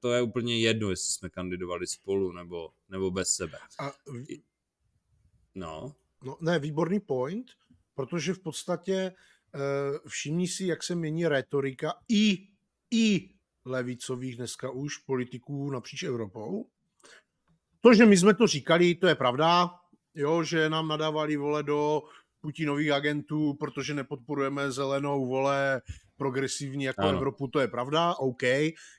[0.00, 3.58] to je úplně jedno, jestli jsme kandidovali spolu nebo, nebo bez sebe.
[3.78, 3.92] A...
[5.54, 5.94] No.
[6.24, 6.36] no.
[6.40, 7.46] Ne, výborný point,
[7.94, 9.12] protože v podstatě
[10.06, 12.48] všimni si, jak se mění retorika i,
[12.90, 13.33] i
[13.64, 16.66] levicových dneska už politiků napříč Evropou.
[17.80, 19.70] To, že my jsme to říkali, to je pravda,
[20.14, 22.02] jo, že nám nadávali vole do
[22.44, 25.82] Putinových agentů, protože nepodporujeme zelenou vole
[26.16, 27.16] progresivní jako ano.
[27.16, 28.42] Evropu, to je pravda, OK,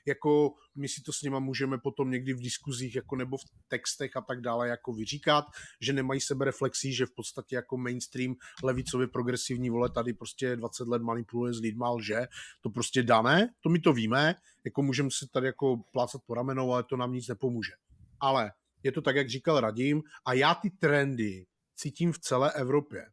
[0.06, 4.16] jako my si to s nima můžeme potom někdy v diskuzích jako nebo v textech
[4.16, 5.44] a tak dále jako vyříkat,
[5.80, 10.88] že nemají sebe reflexí, že v podstatě jako mainstream levicově progresivní vole tady prostě 20
[10.88, 12.26] let manipuluje s lidma, že
[12.60, 16.72] to prostě dané, to my to víme, jako můžeme si tady jako plácat po ramenou,
[16.72, 17.72] ale to nám nic nepomůže.
[18.20, 18.50] Ale
[18.82, 23.06] je to tak, jak říkal Radim, a já ty trendy cítím v celé Evropě.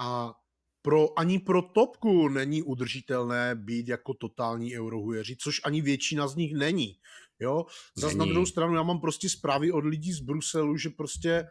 [0.00, 0.34] A
[0.82, 6.54] pro, ani pro topku není udržitelné být jako totální eurohujeři, což ani většina z nich
[6.54, 6.96] není.
[7.40, 7.66] Jo?
[7.96, 11.46] Zas na druhou stranu já mám prostě zprávy od lidí z Bruselu, že prostě e,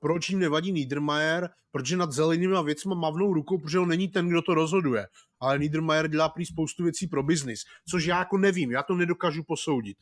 [0.00, 4.42] proč jim nevadí Niedermayer, protože nad zelenými věcmi mavnou rukou, protože on není ten, kdo
[4.42, 5.06] to rozhoduje.
[5.40, 9.42] Ale Niedermayer dělá prý spoustu věcí pro biznis, což já jako nevím, já to nedokážu
[9.42, 9.96] posoudit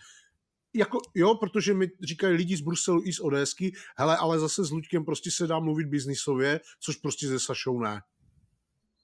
[0.75, 4.71] jako, jo, protože mi říkají lidi z Bruselu i z Odésky, hele, ale zase s
[4.71, 8.01] Luďkem prostě se dá mluvit biznisově, což prostě ze Sašou ne.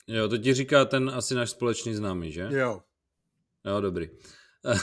[0.07, 2.49] Jo, to ti říká ten asi náš společný známý, že?
[2.51, 2.83] Jo.
[3.65, 4.09] Jo, dobrý.
[4.09, 4.75] uh,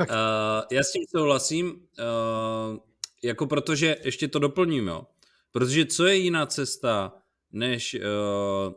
[0.70, 2.76] já s tím souhlasím, uh,
[3.24, 5.06] jako protože, ještě to doplním, jo,
[5.50, 7.12] protože co je jiná cesta,
[7.52, 8.74] než uh, uh,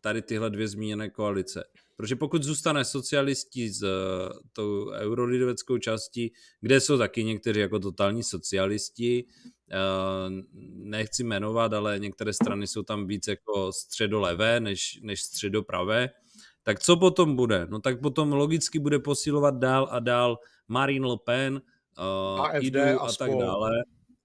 [0.00, 1.64] tady tyhle dvě zmíněné koalice?
[1.98, 3.84] Protože pokud zůstane socialisti s
[4.52, 9.24] tou eurolidoveckou částí, kde jsou taky někteří jako totální socialisti,
[10.74, 16.10] nechci jmenovat, ale některé strany jsou tam víc jako středolevé než, než středopravé,
[16.62, 17.66] tak co potom bude?
[17.70, 21.62] No tak potom logicky bude posilovat dál a dál Marine Le Pen,
[22.34, 23.70] uh, AFD IDU a, a tak dále.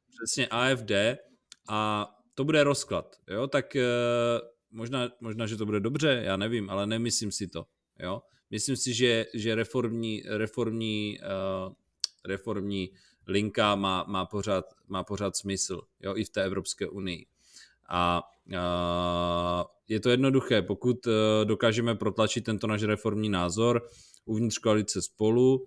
[0.10, 0.92] Přesně AFD
[1.70, 3.16] a to bude rozklad.
[3.28, 3.48] Jo?
[3.48, 7.66] Tak uh, možná, možná, že to bude dobře, já nevím, ale nemyslím si to.
[8.00, 8.22] Jo?
[8.52, 11.74] Myslím si, že, že reformní, reformní, uh,
[12.26, 12.92] reformní
[13.28, 16.16] linka má, má, pořád, má pořád smysl jo?
[16.16, 17.26] i v té Evropské unii.
[17.90, 23.88] A uh, je to jednoduché, pokud uh, dokážeme protlačit tento náš reformní názor
[24.26, 25.66] uvnitř koalice spolu, uh,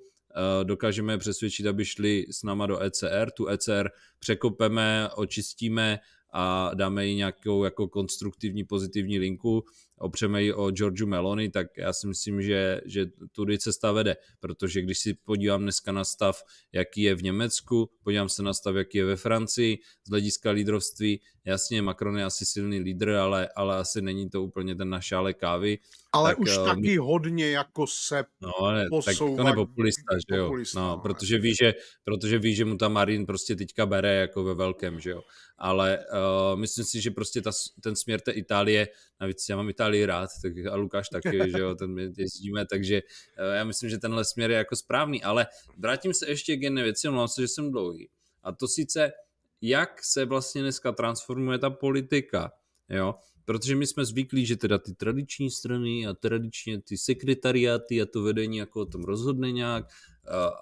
[0.64, 5.99] dokážeme přesvědčit, aby šli s náma do ECR, tu ECR překopeme, očistíme
[6.38, 9.64] a dáme jí nějakou jako konstruktivní pozitivní linku,
[9.98, 14.82] opřeme ji o Georgiu Meloni, tak já si myslím, že, že tudy cesta vede, protože
[14.82, 18.98] když si podívám dneska na stav, jaký je v Německu, podívám se na stav, jaký
[18.98, 24.02] je ve Francii, z hlediska lídrovství, jasně, Macron je asi silný lídr, ale, ale asi
[24.02, 25.78] není to úplně ten na šále kávy.
[26.12, 30.37] Ale tak, už uh, taky hodně jako se no, ne, tak to je populista, že
[30.37, 33.87] jo, populista, no, no, protože ví, že, protože ví, že mu ta Marin prostě teďka
[33.87, 35.22] bere jako ve velkém, že jo,
[35.59, 37.50] ale uh, myslím si, že prostě ta,
[37.82, 38.88] ten směr té Itálie,
[39.20, 43.55] navíc já mám Itálii rád, tak a Lukáš taky, že jo, ten jezdíme, takže uh,
[43.55, 45.46] já myslím, že tenhle směr je jako správný, ale
[45.79, 48.09] vrátím se ještě k jedné věci, mluvám se, že jsem dlouhý.
[48.42, 49.12] A to sice,
[49.61, 52.53] jak se vlastně dneska transformuje ta politika,
[52.88, 58.07] jo, protože my jsme zvyklí, že teda ty tradiční strany a tradičně ty sekretariáty a
[58.07, 59.87] to vedení jako o tom rozhodne nějak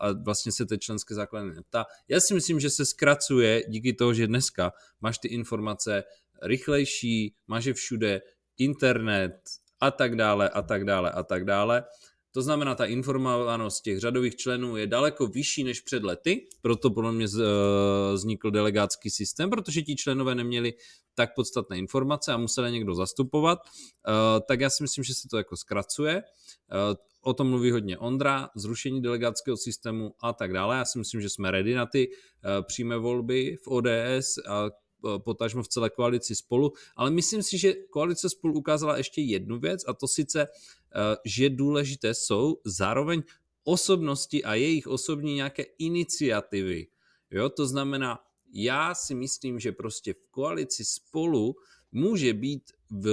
[0.00, 1.84] a vlastně se ty členské základy neptá.
[2.08, 6.04] Já si myslím, že se zkracuje díky toho, že dneska máš ty informace
[6.42, 8.20] rychlejší, máš je všude,
[8.58, 9.34] internet
[9.80, 11.84] a tak dále a tak dále a tak dále.
[12.34, 17.12] To znamená, ta informovanost těch řadových členů je daleko vyšší než před lety, proto podle
[17.12, 20.72] mě eh, vznikl delegátský systém, protože ti členové neměli
[21.14, 25.36] tak podstatné informace a museli někdo zastupovat, eh, tak já si myslím, že se to
[25.36, 26.22] jako zkracuje.
[26.22, 30.76] Eh, o tom mluví hodně Ondra, zrušení delegátského systému a tak dále.
[30.76, 32.08] Já si myslím, že jsme ready na ty
[32.62, 34.70] přímé volby v ODS a
[35.18, 39.84] potažmo v celé koalici spolu, ale myslím si, že koalice spolu ukázala ještě jednu věc
[39.88, 40.48] a to sice
[40.94, 43.22] Eh, že důležité jsou zároveň
[43.64, 46.86] osobnosti a jejich osobní nějaké iniciativy.
[47.30, 48.18] Jo, to znamená,
[48.52, 51.56] já si myslím, že prostě v koalici spolu
[51.92, 53.06] může být v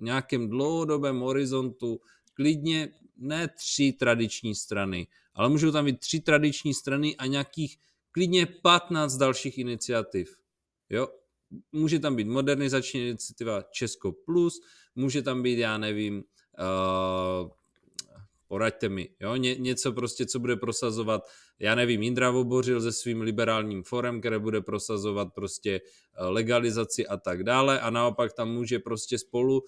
[0.00, 2.00] nějakém dlouhodobém horizontu
[2.34, 7.78] klidně ne tři tradiční strany, ale můžou tam být tři tradiční strany a nějakých
[8.10, 10.36] klidně 15 dalších iniciativ.
[10.90, 11.08] Jo?
[11.72, 14.60] Může tam být modernizační iniciativa Česko Plus,
[14.94, 16.24] může tam být, já nevím,
[16.58, 17.50] uh,
[18.48, 21.22] poraďte mi, jo, Ně, něco prostě, co bude prosazovat,
[21.58, 27.16] já nevím, Indra Vobořil se svým liberálním forem, které bude prosazovat prostě eh, legalizaci a
[27.16, 29.64] tak dále a naopak tam může prostě spolu uh,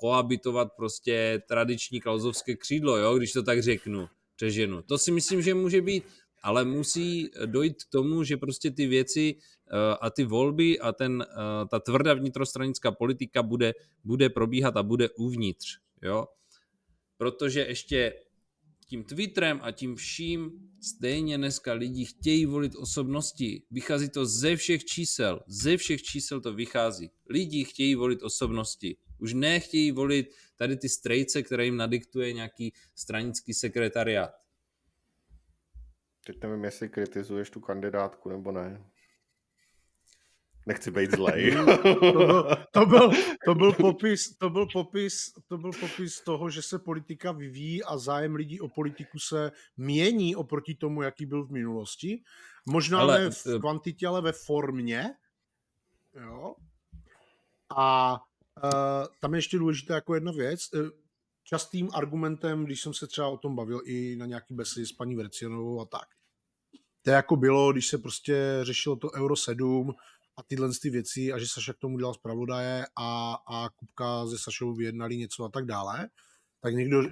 [0.00, 4.82] koabitovat prostě tradiční klauzovské křídlo, jo, když to tak řeknu, přeženu.
[4.82, 6.04] To si myslím, že může být,
[6.46, 11.26] ale musí dojít k tomu, že prostě ty věci uh, a ty volby a ten,
[11.26, 13.74] uh, ta tvrdá vnitrostranická politika bude,
[14.04, 15.66] bude probíhat a bude uvnitř,
[16.02, 16.26] jo
[17.16, 18.12] protože ještě
[18.88, 20.50] tím Twitterem a tím vším
[20.82, 23.62] stejně dneska lidi chtějí volit osobnosti.
[23.70, 25.40] Vychází to ze všech čísel.
[25.46, 27.10] Ze všech čísel to vychází.
[27.30, 28.96] Lidi chtějí volit osobnosti.
[29.18, 30.26] Už nechtějí volit
[30.56, 34.30] tady ty strejce, které jim nadiktuje nějaký stranický sekretariát.
[36.26, 38.84] Teď nevím, jestli kritizuješ tu kandidátku nebo ne.
[40.66, 41.56] Nechci být zlej.
[41.92, 43.10] to, byl, to, byl,
[43.44, 47.98] to, byl popis, to, byl popis, to byl popis toho, že se politika vyvíjí a
[47.98, 52.22] zájem lidí o politiku se mění oproti tomu, jaký byl v minulosti.
[52.66, 55.14] Možná ale, ne v kvantitě, ale ve formě.
[56.14, 56.54] Jo.
[57.76, 58.12] A
[58.64, 60.60] uh, tam je ještě důležitá jako jedna věc.
[60.74, 60.78] E,
[61.44, 65.16] častým argumentem, když jsem se třeba o tom bavil i na nějaký besy s paní
[65.16, 66.08] Vercionovou a tak,
[67.06, 69.94] to jako bylo, když se prostě řešilo to Euro 7,
[70.36, 74.38] a tyhle ty věci a že Saša k tomu dělal zpravodaje a, a Kupka ze
[74.38, 76.08] Sašou vyjednali něco a tak dále,
[76.60, 77.02] tak někdo,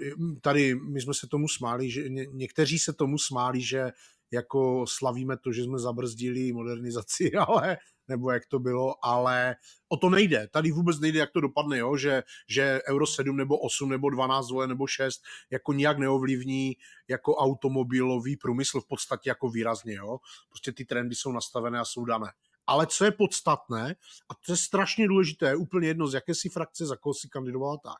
[0.40, 3.92] tady my jsme se tomu smáli, že ně, někteří se tomu smáli, že
[4.30, 7.76] jako slavíme to, že jsme zabrzdili modernizaci, ale
[8.08, 9.56] nebo jak to bylo, ale
[9.88, 10.48] o to nejde.
[10.48, 11.96] Tady vůbec nejde, jak to dopadne, jo?
[11.96, 16.76] Že, že Euro 7 nebo 8 nebo 12 vole, nebo 6 jako nijak neovlivní
[17.08, 19.94] jako automobilový průmysl v podstatě jako výrazně.
[19.94, 20.18] Jo?
[20.48, 22.32] Prostě ty trendy jsou nastavené a jsou dané.
[22.66, 23.96] Ale co je podstatné,
[24.28, 27.76] a to je strašně důležité, úplně jedno, z jaké si frakce, za koho si kandidovala
[27.76, 27.98] tak,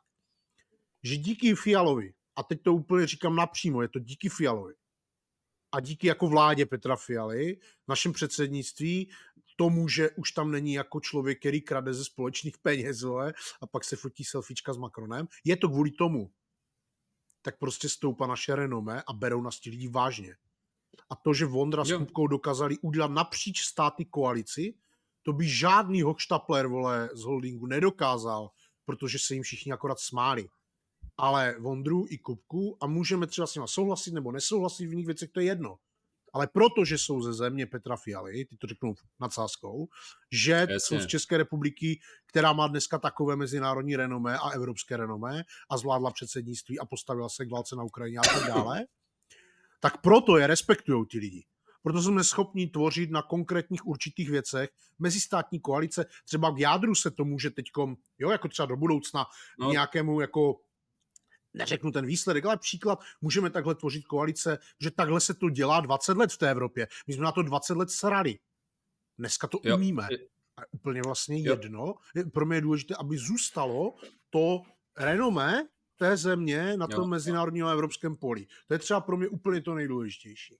[1.03, 4.73] že díky Fialovi, a teď to úplně říkám napřímo, je to díky Fialovi,
[5.71, 9.09] a díky jako vládě Petra Fialy, našem předsednictví,
[9.55, 13.83] tomu, že už tam není jako člověk, který krade ze společných peněz vole, a pak
[13.83, 16.31] se fotí selfiečka s Macronem, je to kvůli tomu.
[17.41, 20.35] Tak prostě stoupá naše renome a berou nás ti lidi vážně.
[21.09, 24.73] A to, že Vondra s Kupkou dokázali udělat napříč státy koalici,
[25.23, 28.49] to by žádný hochštapler, vole, z holdingu nedokázal,
[28.85, 30.49] protože se jim všichni akorát smáli.
[31.17, 35.29] Ale Vondru i Kupku a můžeme třeba s nimi souhlasit nebo nesouhlasit v jiných věcech,
[35.31, 35.77] to je jedno.
[36.35, 39.87] Ale protože jsou ze země Petra Fialy, ty to řeknou nadsázkou,
[40.31, 40.79] že Jasně.
[40.79, 46.11] jsou z České republiky, která má dneska takové mezinárodní renomé a evropské renomé a zvládla
[46.11, 48.85] předsednictví a postavila se k válce na Ukrajině a tak dále,
[49.79, 51.45] tak proto je respektují ti lidi.
[51.83, 54.69] Proto jsme schopni tvořit na konkrétních určitých věcech
[54.99, 56.05] mezistátní koalice.
[56.25, 57.65] Třeba k jádru se to může teď,
[58.19, 59.25] jo, jako třeba do budoucna
[59.59, 59.71] no.
[59.71, 60.55] nějakému jako
[61.55, 66.17] neřeknu ten výsledek, ale příklad, můžeme takhle tvořit koalice, že takhle se to dělá 20
[66.17, 66.87] let v té Evropě.
[67.07, 68.39] My jsme na to 20 let srali.
[69.17, 69.75] Dneska to jo.
[69.75, 70.07] umíme.
[70.57, 71.53] A úplně vlastně jo.
[71.53, 71.95] jedno.
[72.33, 73.95] Pro mě je důležité, aby zůstalo
[74.29, 74.61] to
[74.97, 77.07] renomé té země na tom jo.
[77.07, 78.47] mezinárodním a evropském poli.
[78.67, 80.57] To je třeba pro mě úplně to nejdůležitější.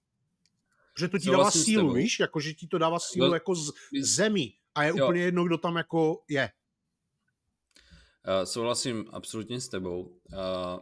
[0.94, 3.72] Protože to ti dává sílu, víš, jako že ti to dává sílu no, jako z
[4.00, 5.04] zemi a je jo.
[5.04, 6.50] úplně jedno, kdo tam jako je.
[8.26, 10.02] Uh, souhlasím absolutně s tebou.
[10.02, 10.08] Uh,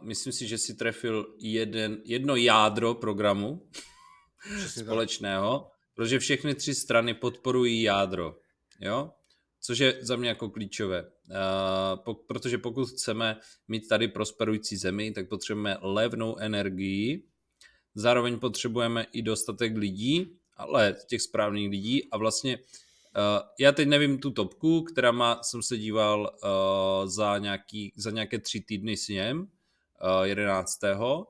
[0.01, 3.69] myslím si, že si trefil jeden, jedno jádro programu
[4.57, 5.79] Přesně společného, tak.
[5.95, 8.35] protože všechny tři strany podporují jádro.
[8.79, 9.11] Jo?
[9.65, 11.03] což je za mě jako klíčové.
[11.03, 13.37] Uh, protože pokud chceme
[13.67, 17.23] mít tady prosperující zemi, tak potřebujeme levnou energii,
[17.95, 22.63] zároveň potřebujeme i dostatek lidí, ale těch správných lidí a vlastně uh,
[23.59, 28.39] já teď nevím tu topku, která má, jsem se díval uh, za, nějaký, za nějaké
[28.39, 30.79] tři týdny s něm, uh, 11.
[30.83, 31.23] Uh,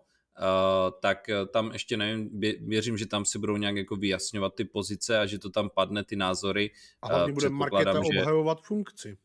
[0.99, 2.29] tak eh, tam ještě nevím,
[2.67, 6.03] věřím, že tam si budou nějak jako vyjasňovat ty pozice a že to tam padne,
[6.03, 6.71] ty názory.
[7.01, 8.19] A hlavně uh, bude Marketa že...
[8.19, 9.17] obhajovat funkci.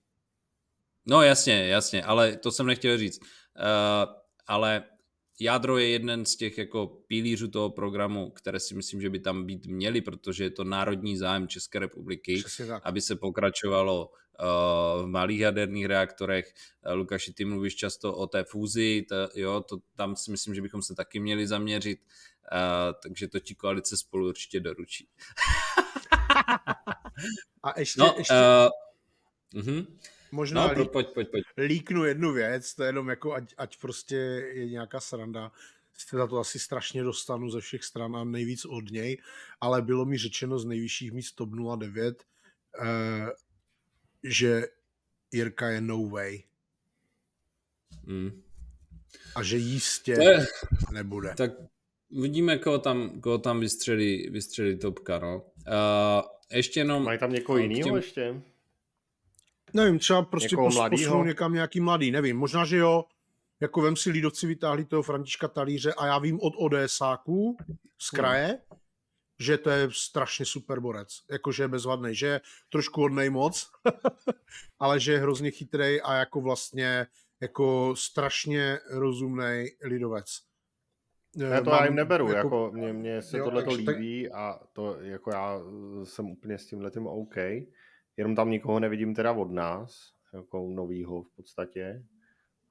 [1.07, 3.21] No jasně, jasně, ale to jsem nechtěl říct.
[3.21, 3.27] Uh,
[4.47, 4.85] ale
[5.41, 9.45] jádro je jeden z těch jako pilířů toho programu, které si myslím, že by tam
[9.45, 12.43] být měly, protože je to národní zájem České republiky,
[12.83, 14.11] aby se pokračovalo
[15.03, 16.55] v malých jaderných reaktorech.
[16.83, 20.63] Eh, Lukáši, ty mluvíš často o té fúzi, to, jo, to, tam si myslím, že
[20.63, 22.01] bychom se taky měli zaměřit,
[22.53, 25.09] uh, takže to ti koalice spolu určitě doručí.
[27.63, 28.35] A ještě, no, ještě...
[28.35, 29.87] Uh, uh-huh.
[30.33, 31.45] Možná no, pojď, pojď, pojď.
[31.59, 34.17] líknu jednu věc, to je jenom jako, ať, ať prostě
[34.55, 35.53] je nějaká sranda.
[35.99, 39.19] Se za to asi strašně dostanu ze všech stran a nejvíc od něj,
[39.61, 42.25] ale bylo mi řečeno z nejvyšších míst TOP 09,
[42.83, 43.27] eh,
[44.25, 44.63] že
[45.33, 46.43] Jirka je no way.
[48.07, 48.43] Mm.
[49.35, 50.47] A že jistě je,
[50.93, 51.35] nebude.
[51.37, 51.51] Tak
[52.11, 55.37] uvidíme, koho tam, koho tam vystřelí, vystřelí topka, no.
[55.37, 56.23] Uh,
[56.53, 57.05] ještě jenom...
[57.05, 57.97] Mají tam někoho jiného těm...
[57.97, 58.43] ještě?
[59.75, 60.57] Nevím, třeba prostě
[60.91, 62.37] posunou někam nějaký mladý, nevím.
[62.37, 63.05] Možná, že jo,
[63.61, 67.57] jako vem si lídovci vytáhli toho Františka Talíře a já vím od ODSáků
[67.99, 68.17] z hmm.
[68.17, 68.81] kraje, hmm.
[69.41, 71.09] že to je strašně super borec.
[71.31, 73.71] Jakože je bezvadný, že je trošku hodnej moc,
[74.79, 77.07] ale že je hrozně chytrý a jako vlastně
[77.41, 80.27] jako strašně rozumný lidovec.
[81.37, 84.39] Já to Mám, já jim neberu, jako, jako mě, mě se tohle to líbí tak...
[84.39, 85.61] a to jako já
[86.05, 87.37] jsem úplně s tímhle tím OK,
[88.21, 92.03] jenom tam nikoho nevidím teda od nás, jako novýho v podstatě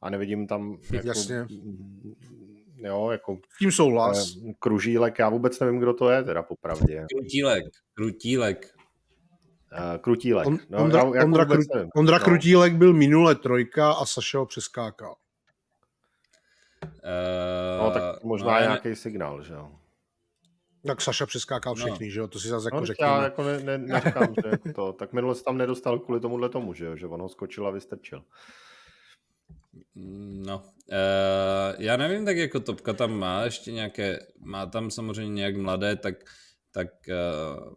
[0.01, 1.45] a nevidím tam jako, Jasně.
[2.75, 4.35] jo, jako tím souhlas.
[4.49, 7.05] Eh, kružílek, já vůbec nevím, kdo to je teda popravdě.
[7.15, 8.75] Krutílek, Krutílek.
[9.71, 10.47] Uh, Krutílek.
[10.47, 11.61] On, no, Ondra, já, Ondra, Kru,
[11.95, 12.23] Ondra no.
[12.23, 15.15] Krutílek byl minule trojka a Saša ho přeskákal.
[16.83, 18.95] Uh, no tak možná no, nějaký ne...
[18.95, 19.71] signál, že jo.
[20.87, 21.85] Tak Saša přeskákal no.
[21.85, 22.11] všechny, no.
[22.11, 23.11] že jo, to si zase jako no, řekněme.
[23.11, 26.73] Já jako ne, ne, neříkám, že to, tak minule se tam nedostal kvůli tomuhle tomu,
[26.73, 28.23] že jo, že on ho skočil a vystrčil.
[30.45, 35.57] No, uh, já nevím, tak jako Topka tam má ještě nějaké, má tam samozřejmě nějak
[35.57, 36.15] mladé, tak,
[36.71, 37.73] tak uh,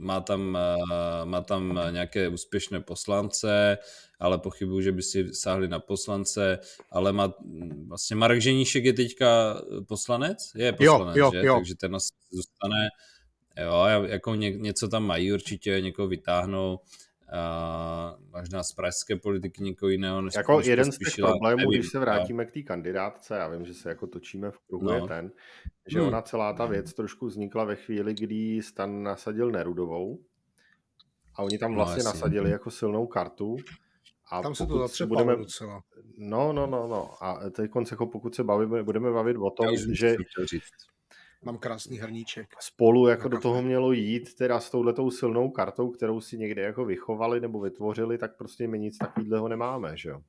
[0.00, 3.78] má tam, uh, má tam nějaké úspěšné poslance,
[4.18, 6.58] ale pochybuju, že by si sáhli na poslance,
[6.90, 7.34] ale má
[7.88, 10.52] vlastně Marek Ženíšek je teďka poslanec?
[10.54, 11.46] Je poslanec, jo, jo, že?
[11.46, 11.54] Jo.
[11.56, 12.88] Takže ten asi zůstane.
[13.56, 16.78] Jo, jako ně, něco tam mají určitě, někoho vytáhnou
[17.32, 20.20] a možná z pražské politiky někoho jiného.
[20.20, 23.66] Než jako jeden z těch problémů, nevím, když se vrátíme k té kandidátce, já vím,
[23.66, 24.94] že se jako točíme v kruhu, no.
[24.94, 25.32] je ten,
[25.86, 26.08] že hmm.
[26.08, 30.18] ona celá ta věc trošku vznikla ve chvíli, kdy Stan nasadil Nerudovou
[31.34, 33.56] a oni tam no, vlastně no, nasadili jako silnou kartu.
[34.30, 35.36] A tam se to budeme...
[35.36, 35.82] docela.
[36.18, 37.24] No, no, no, no.
[37.24, 40.16] A teď jako pokud se bavíme, budeme bavit o tom, že
[41.44, 42.54] Mám krásný hrníček.
[42.60, 46.84] Spolu jako do toho mělo jít teda s touhletou silnou kartou, kterou si někde jako
[46.84, 50.20] vychovali nebo vytvořili, tak prostě my nic takového nemáme, že jo.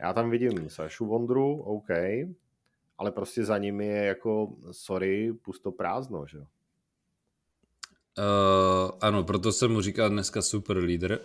[0.00, 1.88] Já tam vidím Sašu Vondru, OK,
[2.98, 6.44] ale prostě za nimi je jako, sorry, pusto prázdno, že jo.
[8.18, 11.18] Uh, ano, proto jsem mu říkal dneska super lídr.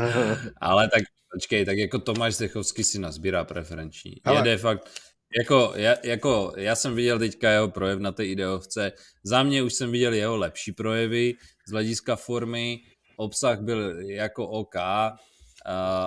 [0.60, 4.16] ale tak počkej, tak jako Tomáš Zechovský si nazbírá preferenční.
[4.24, 4.38] Hele.
[4.38, 4.90] Jede fakt,
[5.38, 8.92] jako, já, jako, já jsem viděl teďka jeho projev na té ideovce.
[9.24, 11.34] Za mě už jsem viděl jeho lepší projevy
[11.68, 12.80] z hlediska formy.
[13.16, 14.82] Obsah byl jako OK, uh,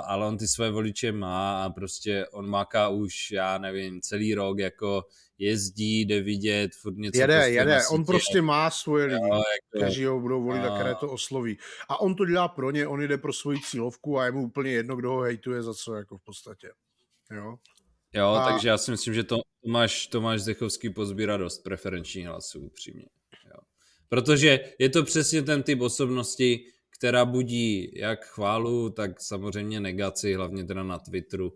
[0.05, 4.59] ale on ty své voliče má a prostě on máká už, já nevím, celý rok
[4.59, 5.03] jako
[5.37, 9.85] jezdí, jde vidět, furt něco Jede, prostě jede, on prostě má svoje lidi, jo, jako,
[9.85, 11.57] kteří ho budou volit a které to osloví.
[11.89, 14.71] A on to dělá pro ně, on jde pro svoji cílovku a je mu úplně
[14.71, 16.69] jedno, kdo ho hejtuje za co, jako v podstatě.
[17.31, 17.55] Jo.
[18.15, 18.51] Jo, a...
[18.51, 23.05] takže já si myslím, že to Tomáš, Tomáš Zdechovský pozbírá dost preferenční hlasů, upřímně.
[23.45, 23.59] Jo.
[24.09, 30.63] Protože je to přesně ten typ osobnosti, která budí jak chválu, tak samozřejmě negaci, hlavně
[30.63, 31.53] teda na Twitteru,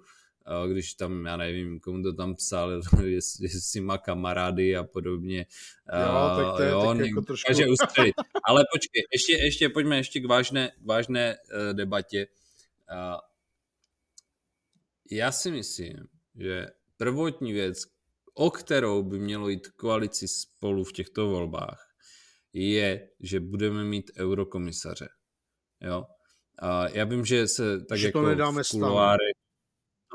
[0.72, 2.72] když tam, já nevím, komu to tam psal,
[3.06, 5.46] jestli, jestli má kamarády a podobně.
[6.00, 7.48] Jo, tak to je jo, tak jako trošku...
[7.48, 8.16] Takže ustřelit.
[8.44, 12.28] Ale počkej, ještě, ještě pojďme ještě k vážné, vážné uh, debatě.
[15.12, 16.08] Já si myslím,
[16.40, 16.68] že
[16.98, 17.78] prvotní věc,
[18.34, 21.88] o kterou by mělo jít koalici spolu v těchto volbách,
[22.54, 25.10] je, že budeme mít eurokomisaře.
[25.82, 26.06] Jo?
[26.62, 29.34] A já vím, že se tak že jako to nedáme v kuloárech,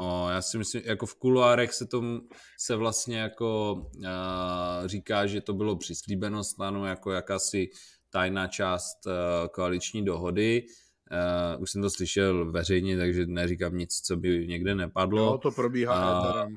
[0.00, 2.20] no, já si myslím, jako v kuloárech se tomu
[2.58, 7.70] se vlastně jako uh, říká, že to bylo přislíbeno stanu jako jakási
[8.10, 9.12] tajná část uh,
[9.48, 10.66] koaliční dohody.
[11.10, 15.26] Uh, už jsem to slyšel veřejně, takže neříkám nic, co by někde nepadlo.
[15.26, 16.52] No, to probíhá uh,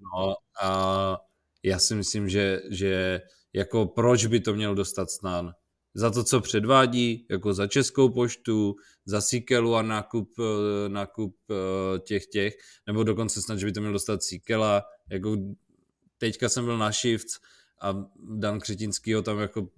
[0.00, 1.18] No a
[1.62, 3.20] já si myslím, že, že
[3.52, 5.54] jako proč by to měl dostat stan?
[5.94, 11.36] Za to, co předvádí, jako za Českou poštu, za Sikelu a nákup, eh, nákup
[12.00, 12.54] těch těch,
[12.86, 15.36] nebo dokonce snad, že by to měl dostat Sikela, jako
[16.18, 17.28] teďka jsem byl na Shift
[17.80, 17.94] a
[18.30, 19.68] Dan Křetinský ho tam jako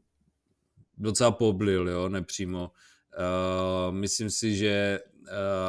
[0.96, 2.70] docela poblil, jo, nepřímo.
[3.16, 5.00] Uh, myslím si, že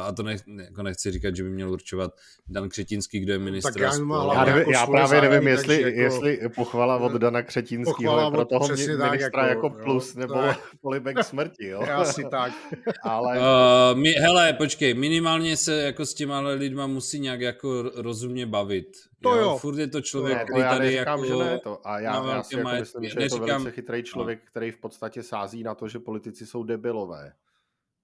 [0.02, 2.14] a to nech, jako nechci říkat, že by měl určovat
[2.48, 3.72] Dan Křetinský, kdo je ministr.
[3.72, 3.92] Tak já,
[4.34, 8.44] já, nevím, jako já právě nevím, jestli, jako, jestli pochvala od Dana Křetinského je pro
[8.44, 10.34] toho ministra jako, jako plus, jo, nebo
[10.80, 11.66] polibek smrti.
[11.66, 11.80] Jo?
[11.80, 12.52] Asi tak.
[13.02, 13.38] Ale...
[13.38, 18.86] Uh, my, hele, počkej, minimálně se jako s těma lidma musí nějak jako rozumně bavit.
[19.22, 19.40] To jo.
[19.40, 19.58] jo.
[19.58, 21.38] Furt je to člověk, ne, který tady neříkám, jako...
[21.38, 21.88] Že ne to.
[21.88, 23.22] A já, já si jako myslím, že neříkám...
[23.22, 27.32] je to velice chytrý člověk, který v podstatě sází na to, že politici jsou debilové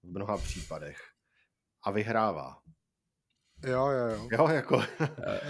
[0.03, 0.97] v mnoha případech
[1.87, 2.57] a vyhrává.
[3.67, 4.27] Jo, jo, jo.
[4.31, 4.83] Jo, jako,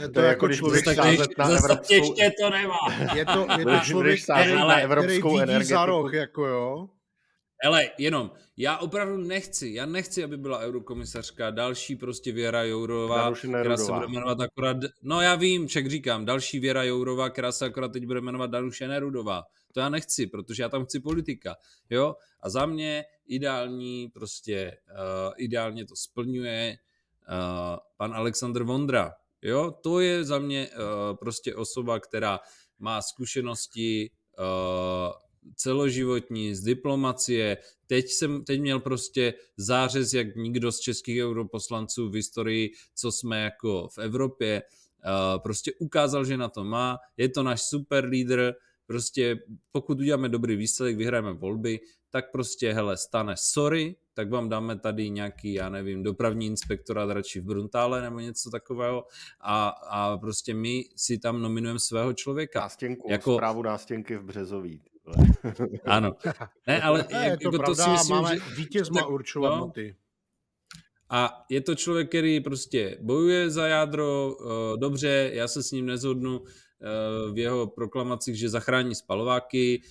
[0.02, 1.94] je to, to je jako, když budeš sázet na evropskou...
[1.94, 2.78] Ještě to nemá.
[3.16, 6.90] Je to, je to člověk, který, na evropskou který vidí za roh, jako jo.
[7.64, 13.78] Ale jenom, já opravdu nechci, já nechci, aby byla eurokomisařka, další prostě Věra Jourová, která
[13.78, 17.92] se bude jmenovat akorát, no já vím, ček říkám, další Věra Jourová, která se akorát
[17.92, 19.44] teď bude jmenovat Danuše Nerudová.
[19.78, 21.56] To já nechci, protože já tam chci politika,
[21.90, 22.16] jo?
[22.40, 26.78] A za mě ideální, prostě uh, ideálně to splňuje
[27.30, 29.72] uh, pan Alexandr Vondra, jo?
[29.84, 32.40] To je za mě uh, prostě osoba, která
[32.80, 35.14] má zkušenosti uh,
[35.56, 37.58] celoživotní, z diplomacie.
[37.88, 43.44] Teď jsem, teď měl prostě zářez, jak nikdo z českých europoslanců v historii, co jsme
[43.44, 46.98] jako v Evropě, uh, prostě ukázal, že na to má.
[47.18, 48.54] Je to náš super lídr,
[48.88, 49.40] prostě
[49.72, 51.80] pokud uděláme dobrý výsledek, vyhrajeme volby,
[52.10, 57.40] tak prostě, hele, stane sorry, tak vám dáme tady nějaký, já nevím, dopravní inspektorát radši
[57.40, 59.06] v Bruntále nebo něco takového
[59.42, 62.60] a, a prostě my si tam nominujeme svého člověka.
[62.60, 63.36] Nástěnku, jako...
[63.36, 64.82] zprávu nástěnky v Březoví.
[65.86, 66.16] Ano.
[66.68, 68.56] Ne, ale ne, je to, jako to si myslím, máme že...
[68.56, 69.96] vítěz má určovat no, noty.
[71.10, 75.86] A je to člověk, který prostě bojuje za jádro, uh, dobře, já se s ním
[75.86, 76.44] nezhodnu
[77.32, 79.82] v jeho proklamacích, že zachrání spalováky,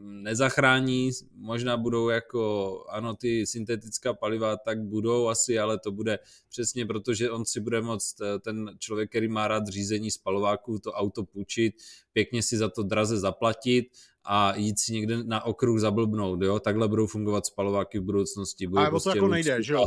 [0.00, 6.18] nezachrání, možná budou jako, ano, ty syntetická paliva, tak budou asi, ale to bude
[6.48, 10.78] přesně proto, že on si bude moct, eh, ten člověk, který má rád řízení spalováků,
[10.78, 11.74] to auto půjčit,
[12.12, 13.88] pěkně si za to draze zaplatit
[14.24, 16.60] a jít si někde na okruh zablbnout, jo?
[16.60, 18.66] Takhle budou fungovat spalováky v budoucnosti.
[18.66, 19.82] Budou ale prostě to jako nejde, že jo?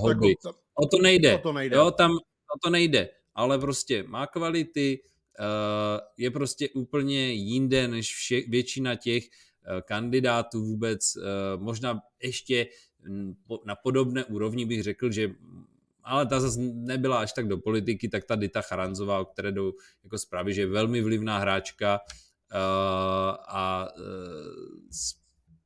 [0.74, 1.36] O to nejde.
[1.36, 1.76] O to nejde.
[1.76, 2.12] Jo, tam
[2.56, 3.10] o to nejde.
[3.36, 4.99] Ale prostě má kvality,
[6.18, 12.68] je prostě úplně jinde než vše, většina těch uh, kandidátů vůbec, uh, možná ještě
[13.66, 15.32] na podobné úrovni bych řekl, že
[16.04, 19.74] ale ta zase nebyla až tak do politiky, tak ta Dita Charanzová, o které jdou
[20.04, 22.00] jako zprávy, že je velmi vlivná hráčka,
[22.52, 24.94] Eh, a eh,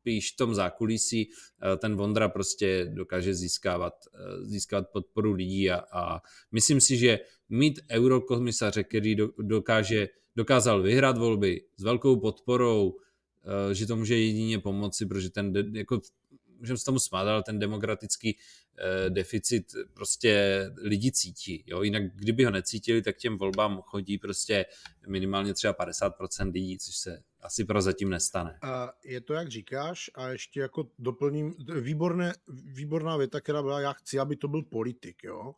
[0.06, 3.94] spíš v tom zákulisí eh, ten Vondra prostě dokáže získávat,
[4.42, 11.62] získávat podporu lidí a, a myslím si, že mít eurokomisaře, který dokáže, dokázal vyhrát volby
[11.78, 12.98] s velkou podporou,
[13.72, 16.02] že to může jedině pomoci, protože ten jako
[16.60, 18.38] můžeme se tomu smát, ale ten demokratický
[18.78, 21.64] eh, deficit prostě lidi cítí.
[21.68, 21.82] Jo?
[21.82, 24.66] Jinak kdyby ho necítili, tak těm volbám chodí prostě
[25.08, 28.60] minimálně třeba 50% lidí, což se asi prozatím nestane.
[28.62, 33.94] A je to, jak říkáš, a ještě jako doplním, výborné, výborná věta, která byla, já
[33.94, 35.54] chci, aby to byl politik, jo?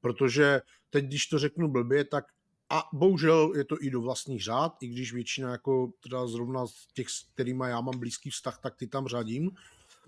[0.00, 2.24] protože teď, když to řeknu blbě, tak
[2.70, 6.64] a bohužel je to i do vlastních řád, i když většina jako teda zrovna
[6.94, 9.50] těch, s kterými já mám blízký vztah, tak ty tam řadím,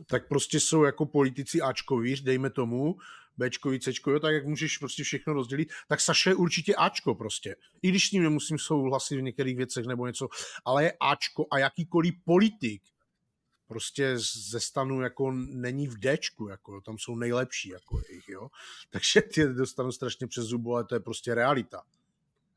[0.06, 2.96] tak prostě jsou jako politici Ačkoví, dejme tomu,
[3.36, 7.56] Bčkovi, Cčkovi, tak jak můžeš prostě všechno rozdělit, tak Saša je určitě Ačko prostě.
[7.82, 10.28] I když s ním nemusím souhlasit v některých věcech nebo něco,
[10.64, 12.82] ale je Ačko a jakýkoliv politik
[13.68, 14.18] prostě
[14.50, 18.48] ze stanu jako není v Dčku, jako tam jsou nejlepší jako jejich, jo.
[18.90, 21.82] Takže ty dostanu strašně přes zubu, ale to je prostě realita.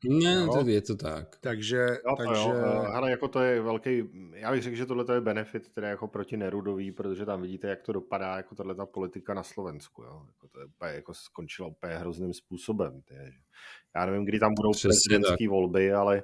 [0.04, 1.36] Ne, to je to tak.
[1.40, 2.48] Takže, jo, takže...
[2.48, 2.84] Jo.
[2.92, 6.36] Ale jako to je velký, já bych řekl, že tohle je benefit teda jako proti
[6.36, 10.02] Nerudový, protože tam vidíte, jak to dopadá, jako tahle ta politika na Slovensku.
[10.02, 10.22] Jo.
[10.26, 13.02] Jako to je úplně, jako skončila úplně hrozným způsobem.
[13.02, 13.32] Tě.
[13.96, 16.22] Já nevím, kdy tam budou prezidentské volby, ale,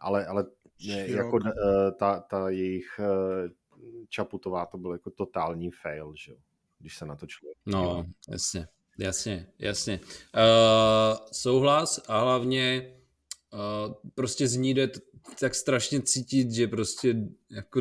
[0.00, 0.44] ale, ale
[0.88, 3.50] ne, jako eh, ta, ta jejich eh,
[4.08, 6.32] Čaputová to byl jako totální fail, že?
[6.80, 7.56] když se na to člověk...
[7.66, 8.68] No, jasně.
[8.98, 10.00] Jasně, jasně.
[10.02, 12.94] Uh, souhlas a hlavně
[14.14, 14.90] prostě z ní jde
[15.40, 17.16] tak strašně cítit, že prostě
[17.50, 17.80] jako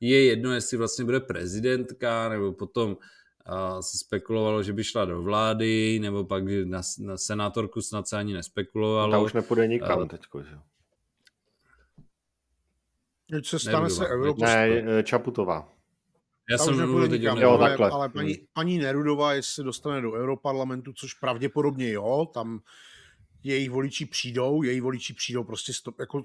[0.00, 5.22] je jedno, jestli vlastně bude prezidentka, nebo potom uh, se spekulovalo, že by šla do
[5.22, 9.12] vlády, nebo pak na, na senátorku snad se ani nespekulovalo.
[9.12, 10.58] Ta už nepůjde nikam teďko, že
[13.42, 14.04] co stane se
[14.38, 15.72] Ne, Čaputová.
[16.50, 17.90] Já jsem mluvil teď nikam, jo, ale, takhle.
[17.90, 22.60] ale paní, paní Nerudová, jestli se dostane do Europarlamentu, což pravděpodobně jo, tam
[23.52, 26.24] jejich voliči přijdou, jejich voliči přijdou prostě stop, jako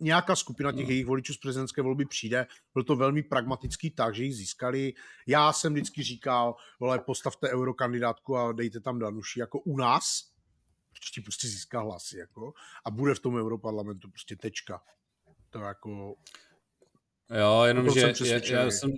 [0.00, 0.90] nějaká skupina těch no.
[0.90, 2.46] jejich voličů z prezidentské volby přijde.
[2.74, 4.92] Byl to velmi pragmatický tak, že ji získali.
[5.26, 10.30] Já jsem vždycky říkal, vole, postavte eurokandidátku a dejte tam Danuši jako u nás,
[10.92, 12.52] protože prostě získá hlasy, jako,
[12.84, 14.82] a bude v tom europarlamentu prostě tečka.
[15.50, 16.14] To jako...
[17.40, 18.90] Jo, jenom, že já, já, jsem,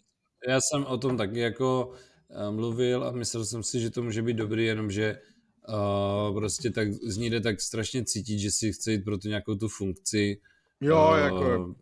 [0.48, 1.92] já jsem o tom taky jako
[2.30, 5.20] eh, mluvil a myslel jsem si, že to může být dobrý, jenomže
[5.68, 9.28] uh, prostě tak z ní jde tak strašně cítit, že si chce jít pro tu
[9.28, 10.40] nějakou tu funkci.
[10.80, 11.74] Jo, uh, jako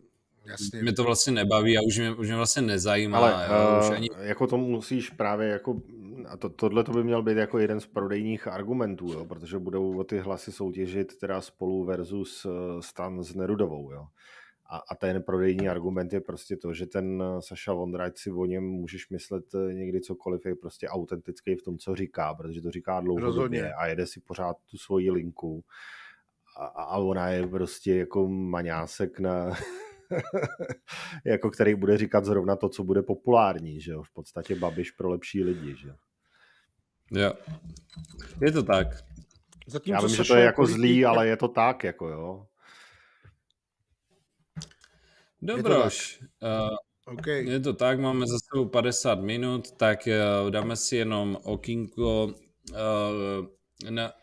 [0.45, 0.81] Jasně.
[0.81, 3.17] Mě to vlastně nebaví a už mě, už mě vlastně nezajímá.
[3.17, 4.07] Ale jo, uh, už ani...
[4.19, 5.81] jako to musíš právě jako
[6.27, 9.99] a to, tohle to by měl být jako jeden z prodejních argumentů, jo, protože budou
[9.99, 13.91] o ty hlasy soutěžit teda spolu versus eh, stan s Nerudovou.
[13.91, 14.07] Jo.
[14.71, 18.63] A, a ten prodejní argument je prostě to, že ten Saša Vondrač si o něm
[18.63, 23.73] můžeš myslet někdy cokoliv, je prostě autentický v tom, co říká, protože to říká dlouhodobě
[23.73, 25.63] a jede si pořád tu svoji linku
[26.57, 29.53] a, a ona je prostě jako maňásek na
[31.25, 34.03] jako který bude říkat zrovna to, co bude populární, že jo?
[34.03, 35.95] V podstatě Babiš pro lepší lidi, že jo?
[37.11, 37.33] Jo.
[38.41, 38.87] Je to tak.
[39.67, 42.47] Zatím, Já vím, že to je jako zlý, ale je to tak, jako jo.
[45.41, 46.19] Dobroš.
[46.41, 47.45] Uh, okay.
[47.45, 53.89] Je to tak, máme za sebou 50 minut, tak uh, dáme si jenom okýnko uh,
[53.89, 54.13] na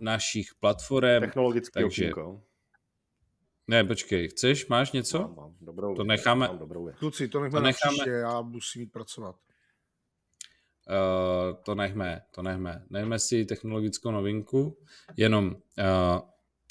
[0.00, 1.20] našich platform.
[1.20, 2.04] Technologické takže...
[2.04, 2.40] okýnko.
[3.68, 5.18] Ne, počkej, chceš, máš něco?
[5.18, 5.54] Mám, mám.
[5.60, 6.48] Dobrou to necháme.
[6.48, 7.94] Mám dobrou Kluci, to necháme, to necháme...
[7.94, 9.36] příště, já musím jít pracovat.
[10.88, 12.84] Uh, to nechme, to nechme.
[12.90, 14.78] Nechme si technologickou novinku,
[15.16, 16.20] jenom uh,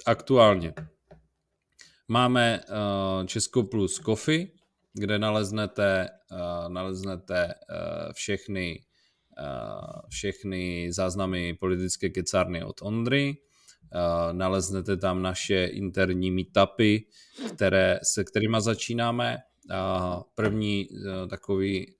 [0.05, 0.73] aktuálně.
[2.11, 4.47] Máme uh, Česko plus Coffee,
[4.93, 8.83] kde naleznete, uh, naleznete uh, všechny,
[10.09, 13.37] všechny záznamy politické kecárny od Ondry,
[14.31, 16.97] naleznete tam naše interní meetupy,
[17.55, 19.37] které, se kterými začínáme.
[20.35, 20.87] První
[21.29, 21.95] takový,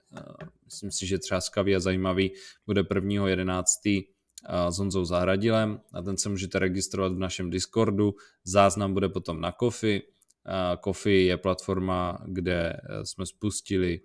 [0.64, 2.30] myslím si, že třáskavý a zajímavý,
[2.66, 4.04] bude 1.11.
[4.68, 8.14] s Honzou Zahradilem a ten se můžete registrovat v našem Discordu.
[8.44, 10.02] Záznam bude potom na Kofi.
[10.80, 14.00] Kofi je platforma, kde jsme spustili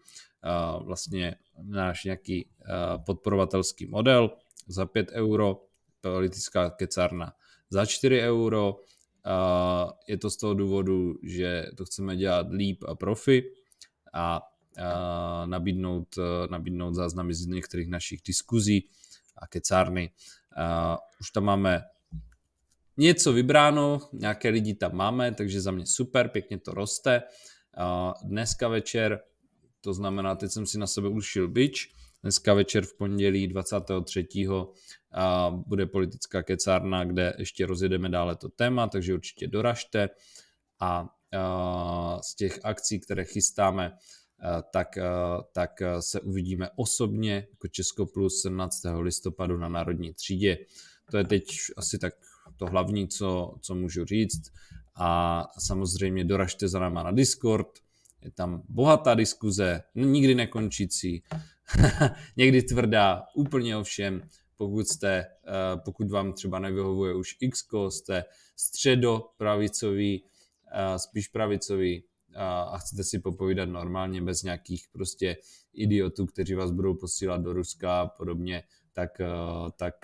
[0.86, 2.50] vlastně náš nějaký
[3.06, 4.32] podporovatelský model
[4.68, 5.62] za 5 euro,
[6.02, 7.34] politická kecárna
[7.70, 8.76] za 4 euro.
[10.08, 13.44] Je to z toho důvodu, že to chceme dělat líp a profi
[14.14, 14.42] a
[15.46, 18.90] nabídnout, uh, nabídnout záznamy z některých našich diskuzí
[19.38, 20.12] a kecárny.
[20.58, 21.84] Uh, už tam máme
[22.98, 27.24] něco vybráno, nějaké lidi tam máme, takže za mě super, pěkně to roste.
[27.78, 29.20] Uh, dneska večer,
[29.82, 34.28] to znamená, teď jsem si na sebe ušil bič, dneska večer v pondělí 23
[35.12, 40.10] a bude politická kecárna, kde ještě rozjedeme dále to téma, takže určitě doražte
[40.80, 41.10] a
[42.24, 43.98] z těch akcí, které chystáme,
[44.72, 44.98] tak,
[45.52, 48.82] tak se uvidíme osobně jako Česko Plus 17.
[49.00, 50.58] listopadu na Národní třídě.
[51.12, 51.46] To je teď
[51.78, 52.14] asi tak
[52.58, 54.42] to hlavní, co, co můžu říct.
[54.96, 57.68] A samozřejmě doražte za náma na Discord,
[58.22, 61.24] je tam bohatá diskuze, nikdy nekončící,
[62.38, 64.22] někdy tvrdá, úplně o všem
[64.58, 65.28] pokud jste, eh,
[65.86, 68.24] pokud vám třeba nevyhovuje už X, jste
[68.56, 70.24] středopravicový,
[70.72, 72.07] eh, spíš pravicový eh,
[72.38, 75.38] a chcete si popovídat normálně bez nějakých prostě
[75.74, 78.64] idiotů, kteří vás budou posílat do Ruska a podobně,
[78.94, 79.10] tak,
[79.78, 79.96] tak,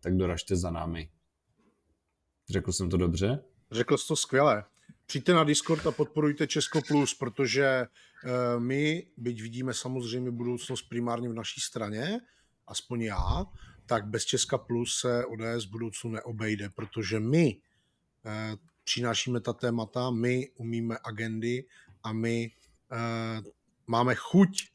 [0.00, 1.10] tak doražte za námi.
[2.50, 3.44] Řekl jsem to dobře?
[3.70, 4.64] Řekl jsi to skvěle.
[5.06, 7.86] Přijďte na Discord a podporujte Česko Plus, protože
[8.58, 12.20] my, byť vidíme samozřejmě budoucnost primárně v naší straně,
[12.66, 13.44] aspoň já,
[13.86, 17.56] tak bez Česka Plus se ODS v budoucnu neobejde, protože my
[18.26, 21.64] eh, přinášíme ta témata, my umíme agendy
[22.02, 22.50] a my
[22.92, 23.42] eh,
[23.86, 24.68] máme chuť,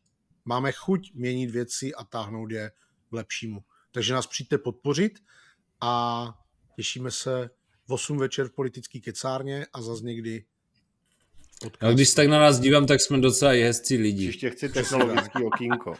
[0.45, 2.71] máme chuť měnit věci a táhnout je
[3.09, 3.63] k lepšímu.
[3.91, 5.19] Takže nás přijďte podpořit
[5.81, 6.23] a
[6.75, 7.49] těšíme se
[7.87, 10.45] v 8 večer v politické kecárně a zase někdy
[11.61, 11.81] podcast.
[11.81, 14.29] No, když tak na nás dívám, tak jsme docela hezcí lidi.
[14.29, 15.95] Příště chci technologický okýnko.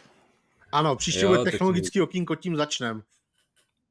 [0.72, 2.08] Ano, příště jo, bude technologický tak...
[2.08, 3.02] okýnko, tím začnem.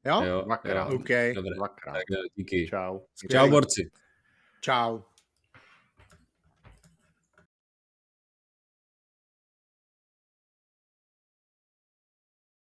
[0.04, 0.22] Jo?
[0.22, 0.92] Jo, dvakrát.
[0.92, 1.34] Okay.
[1.34, 1.54] Dobře.
[1.54, 1.92] Dvakrát.
[1.92, 2.02] Tak
[2.34, 2.66] díky.
[2.70, 2.98] Čau.
[3.30, 3.90] Čau, borci.
[4.60, 5.09] Čau.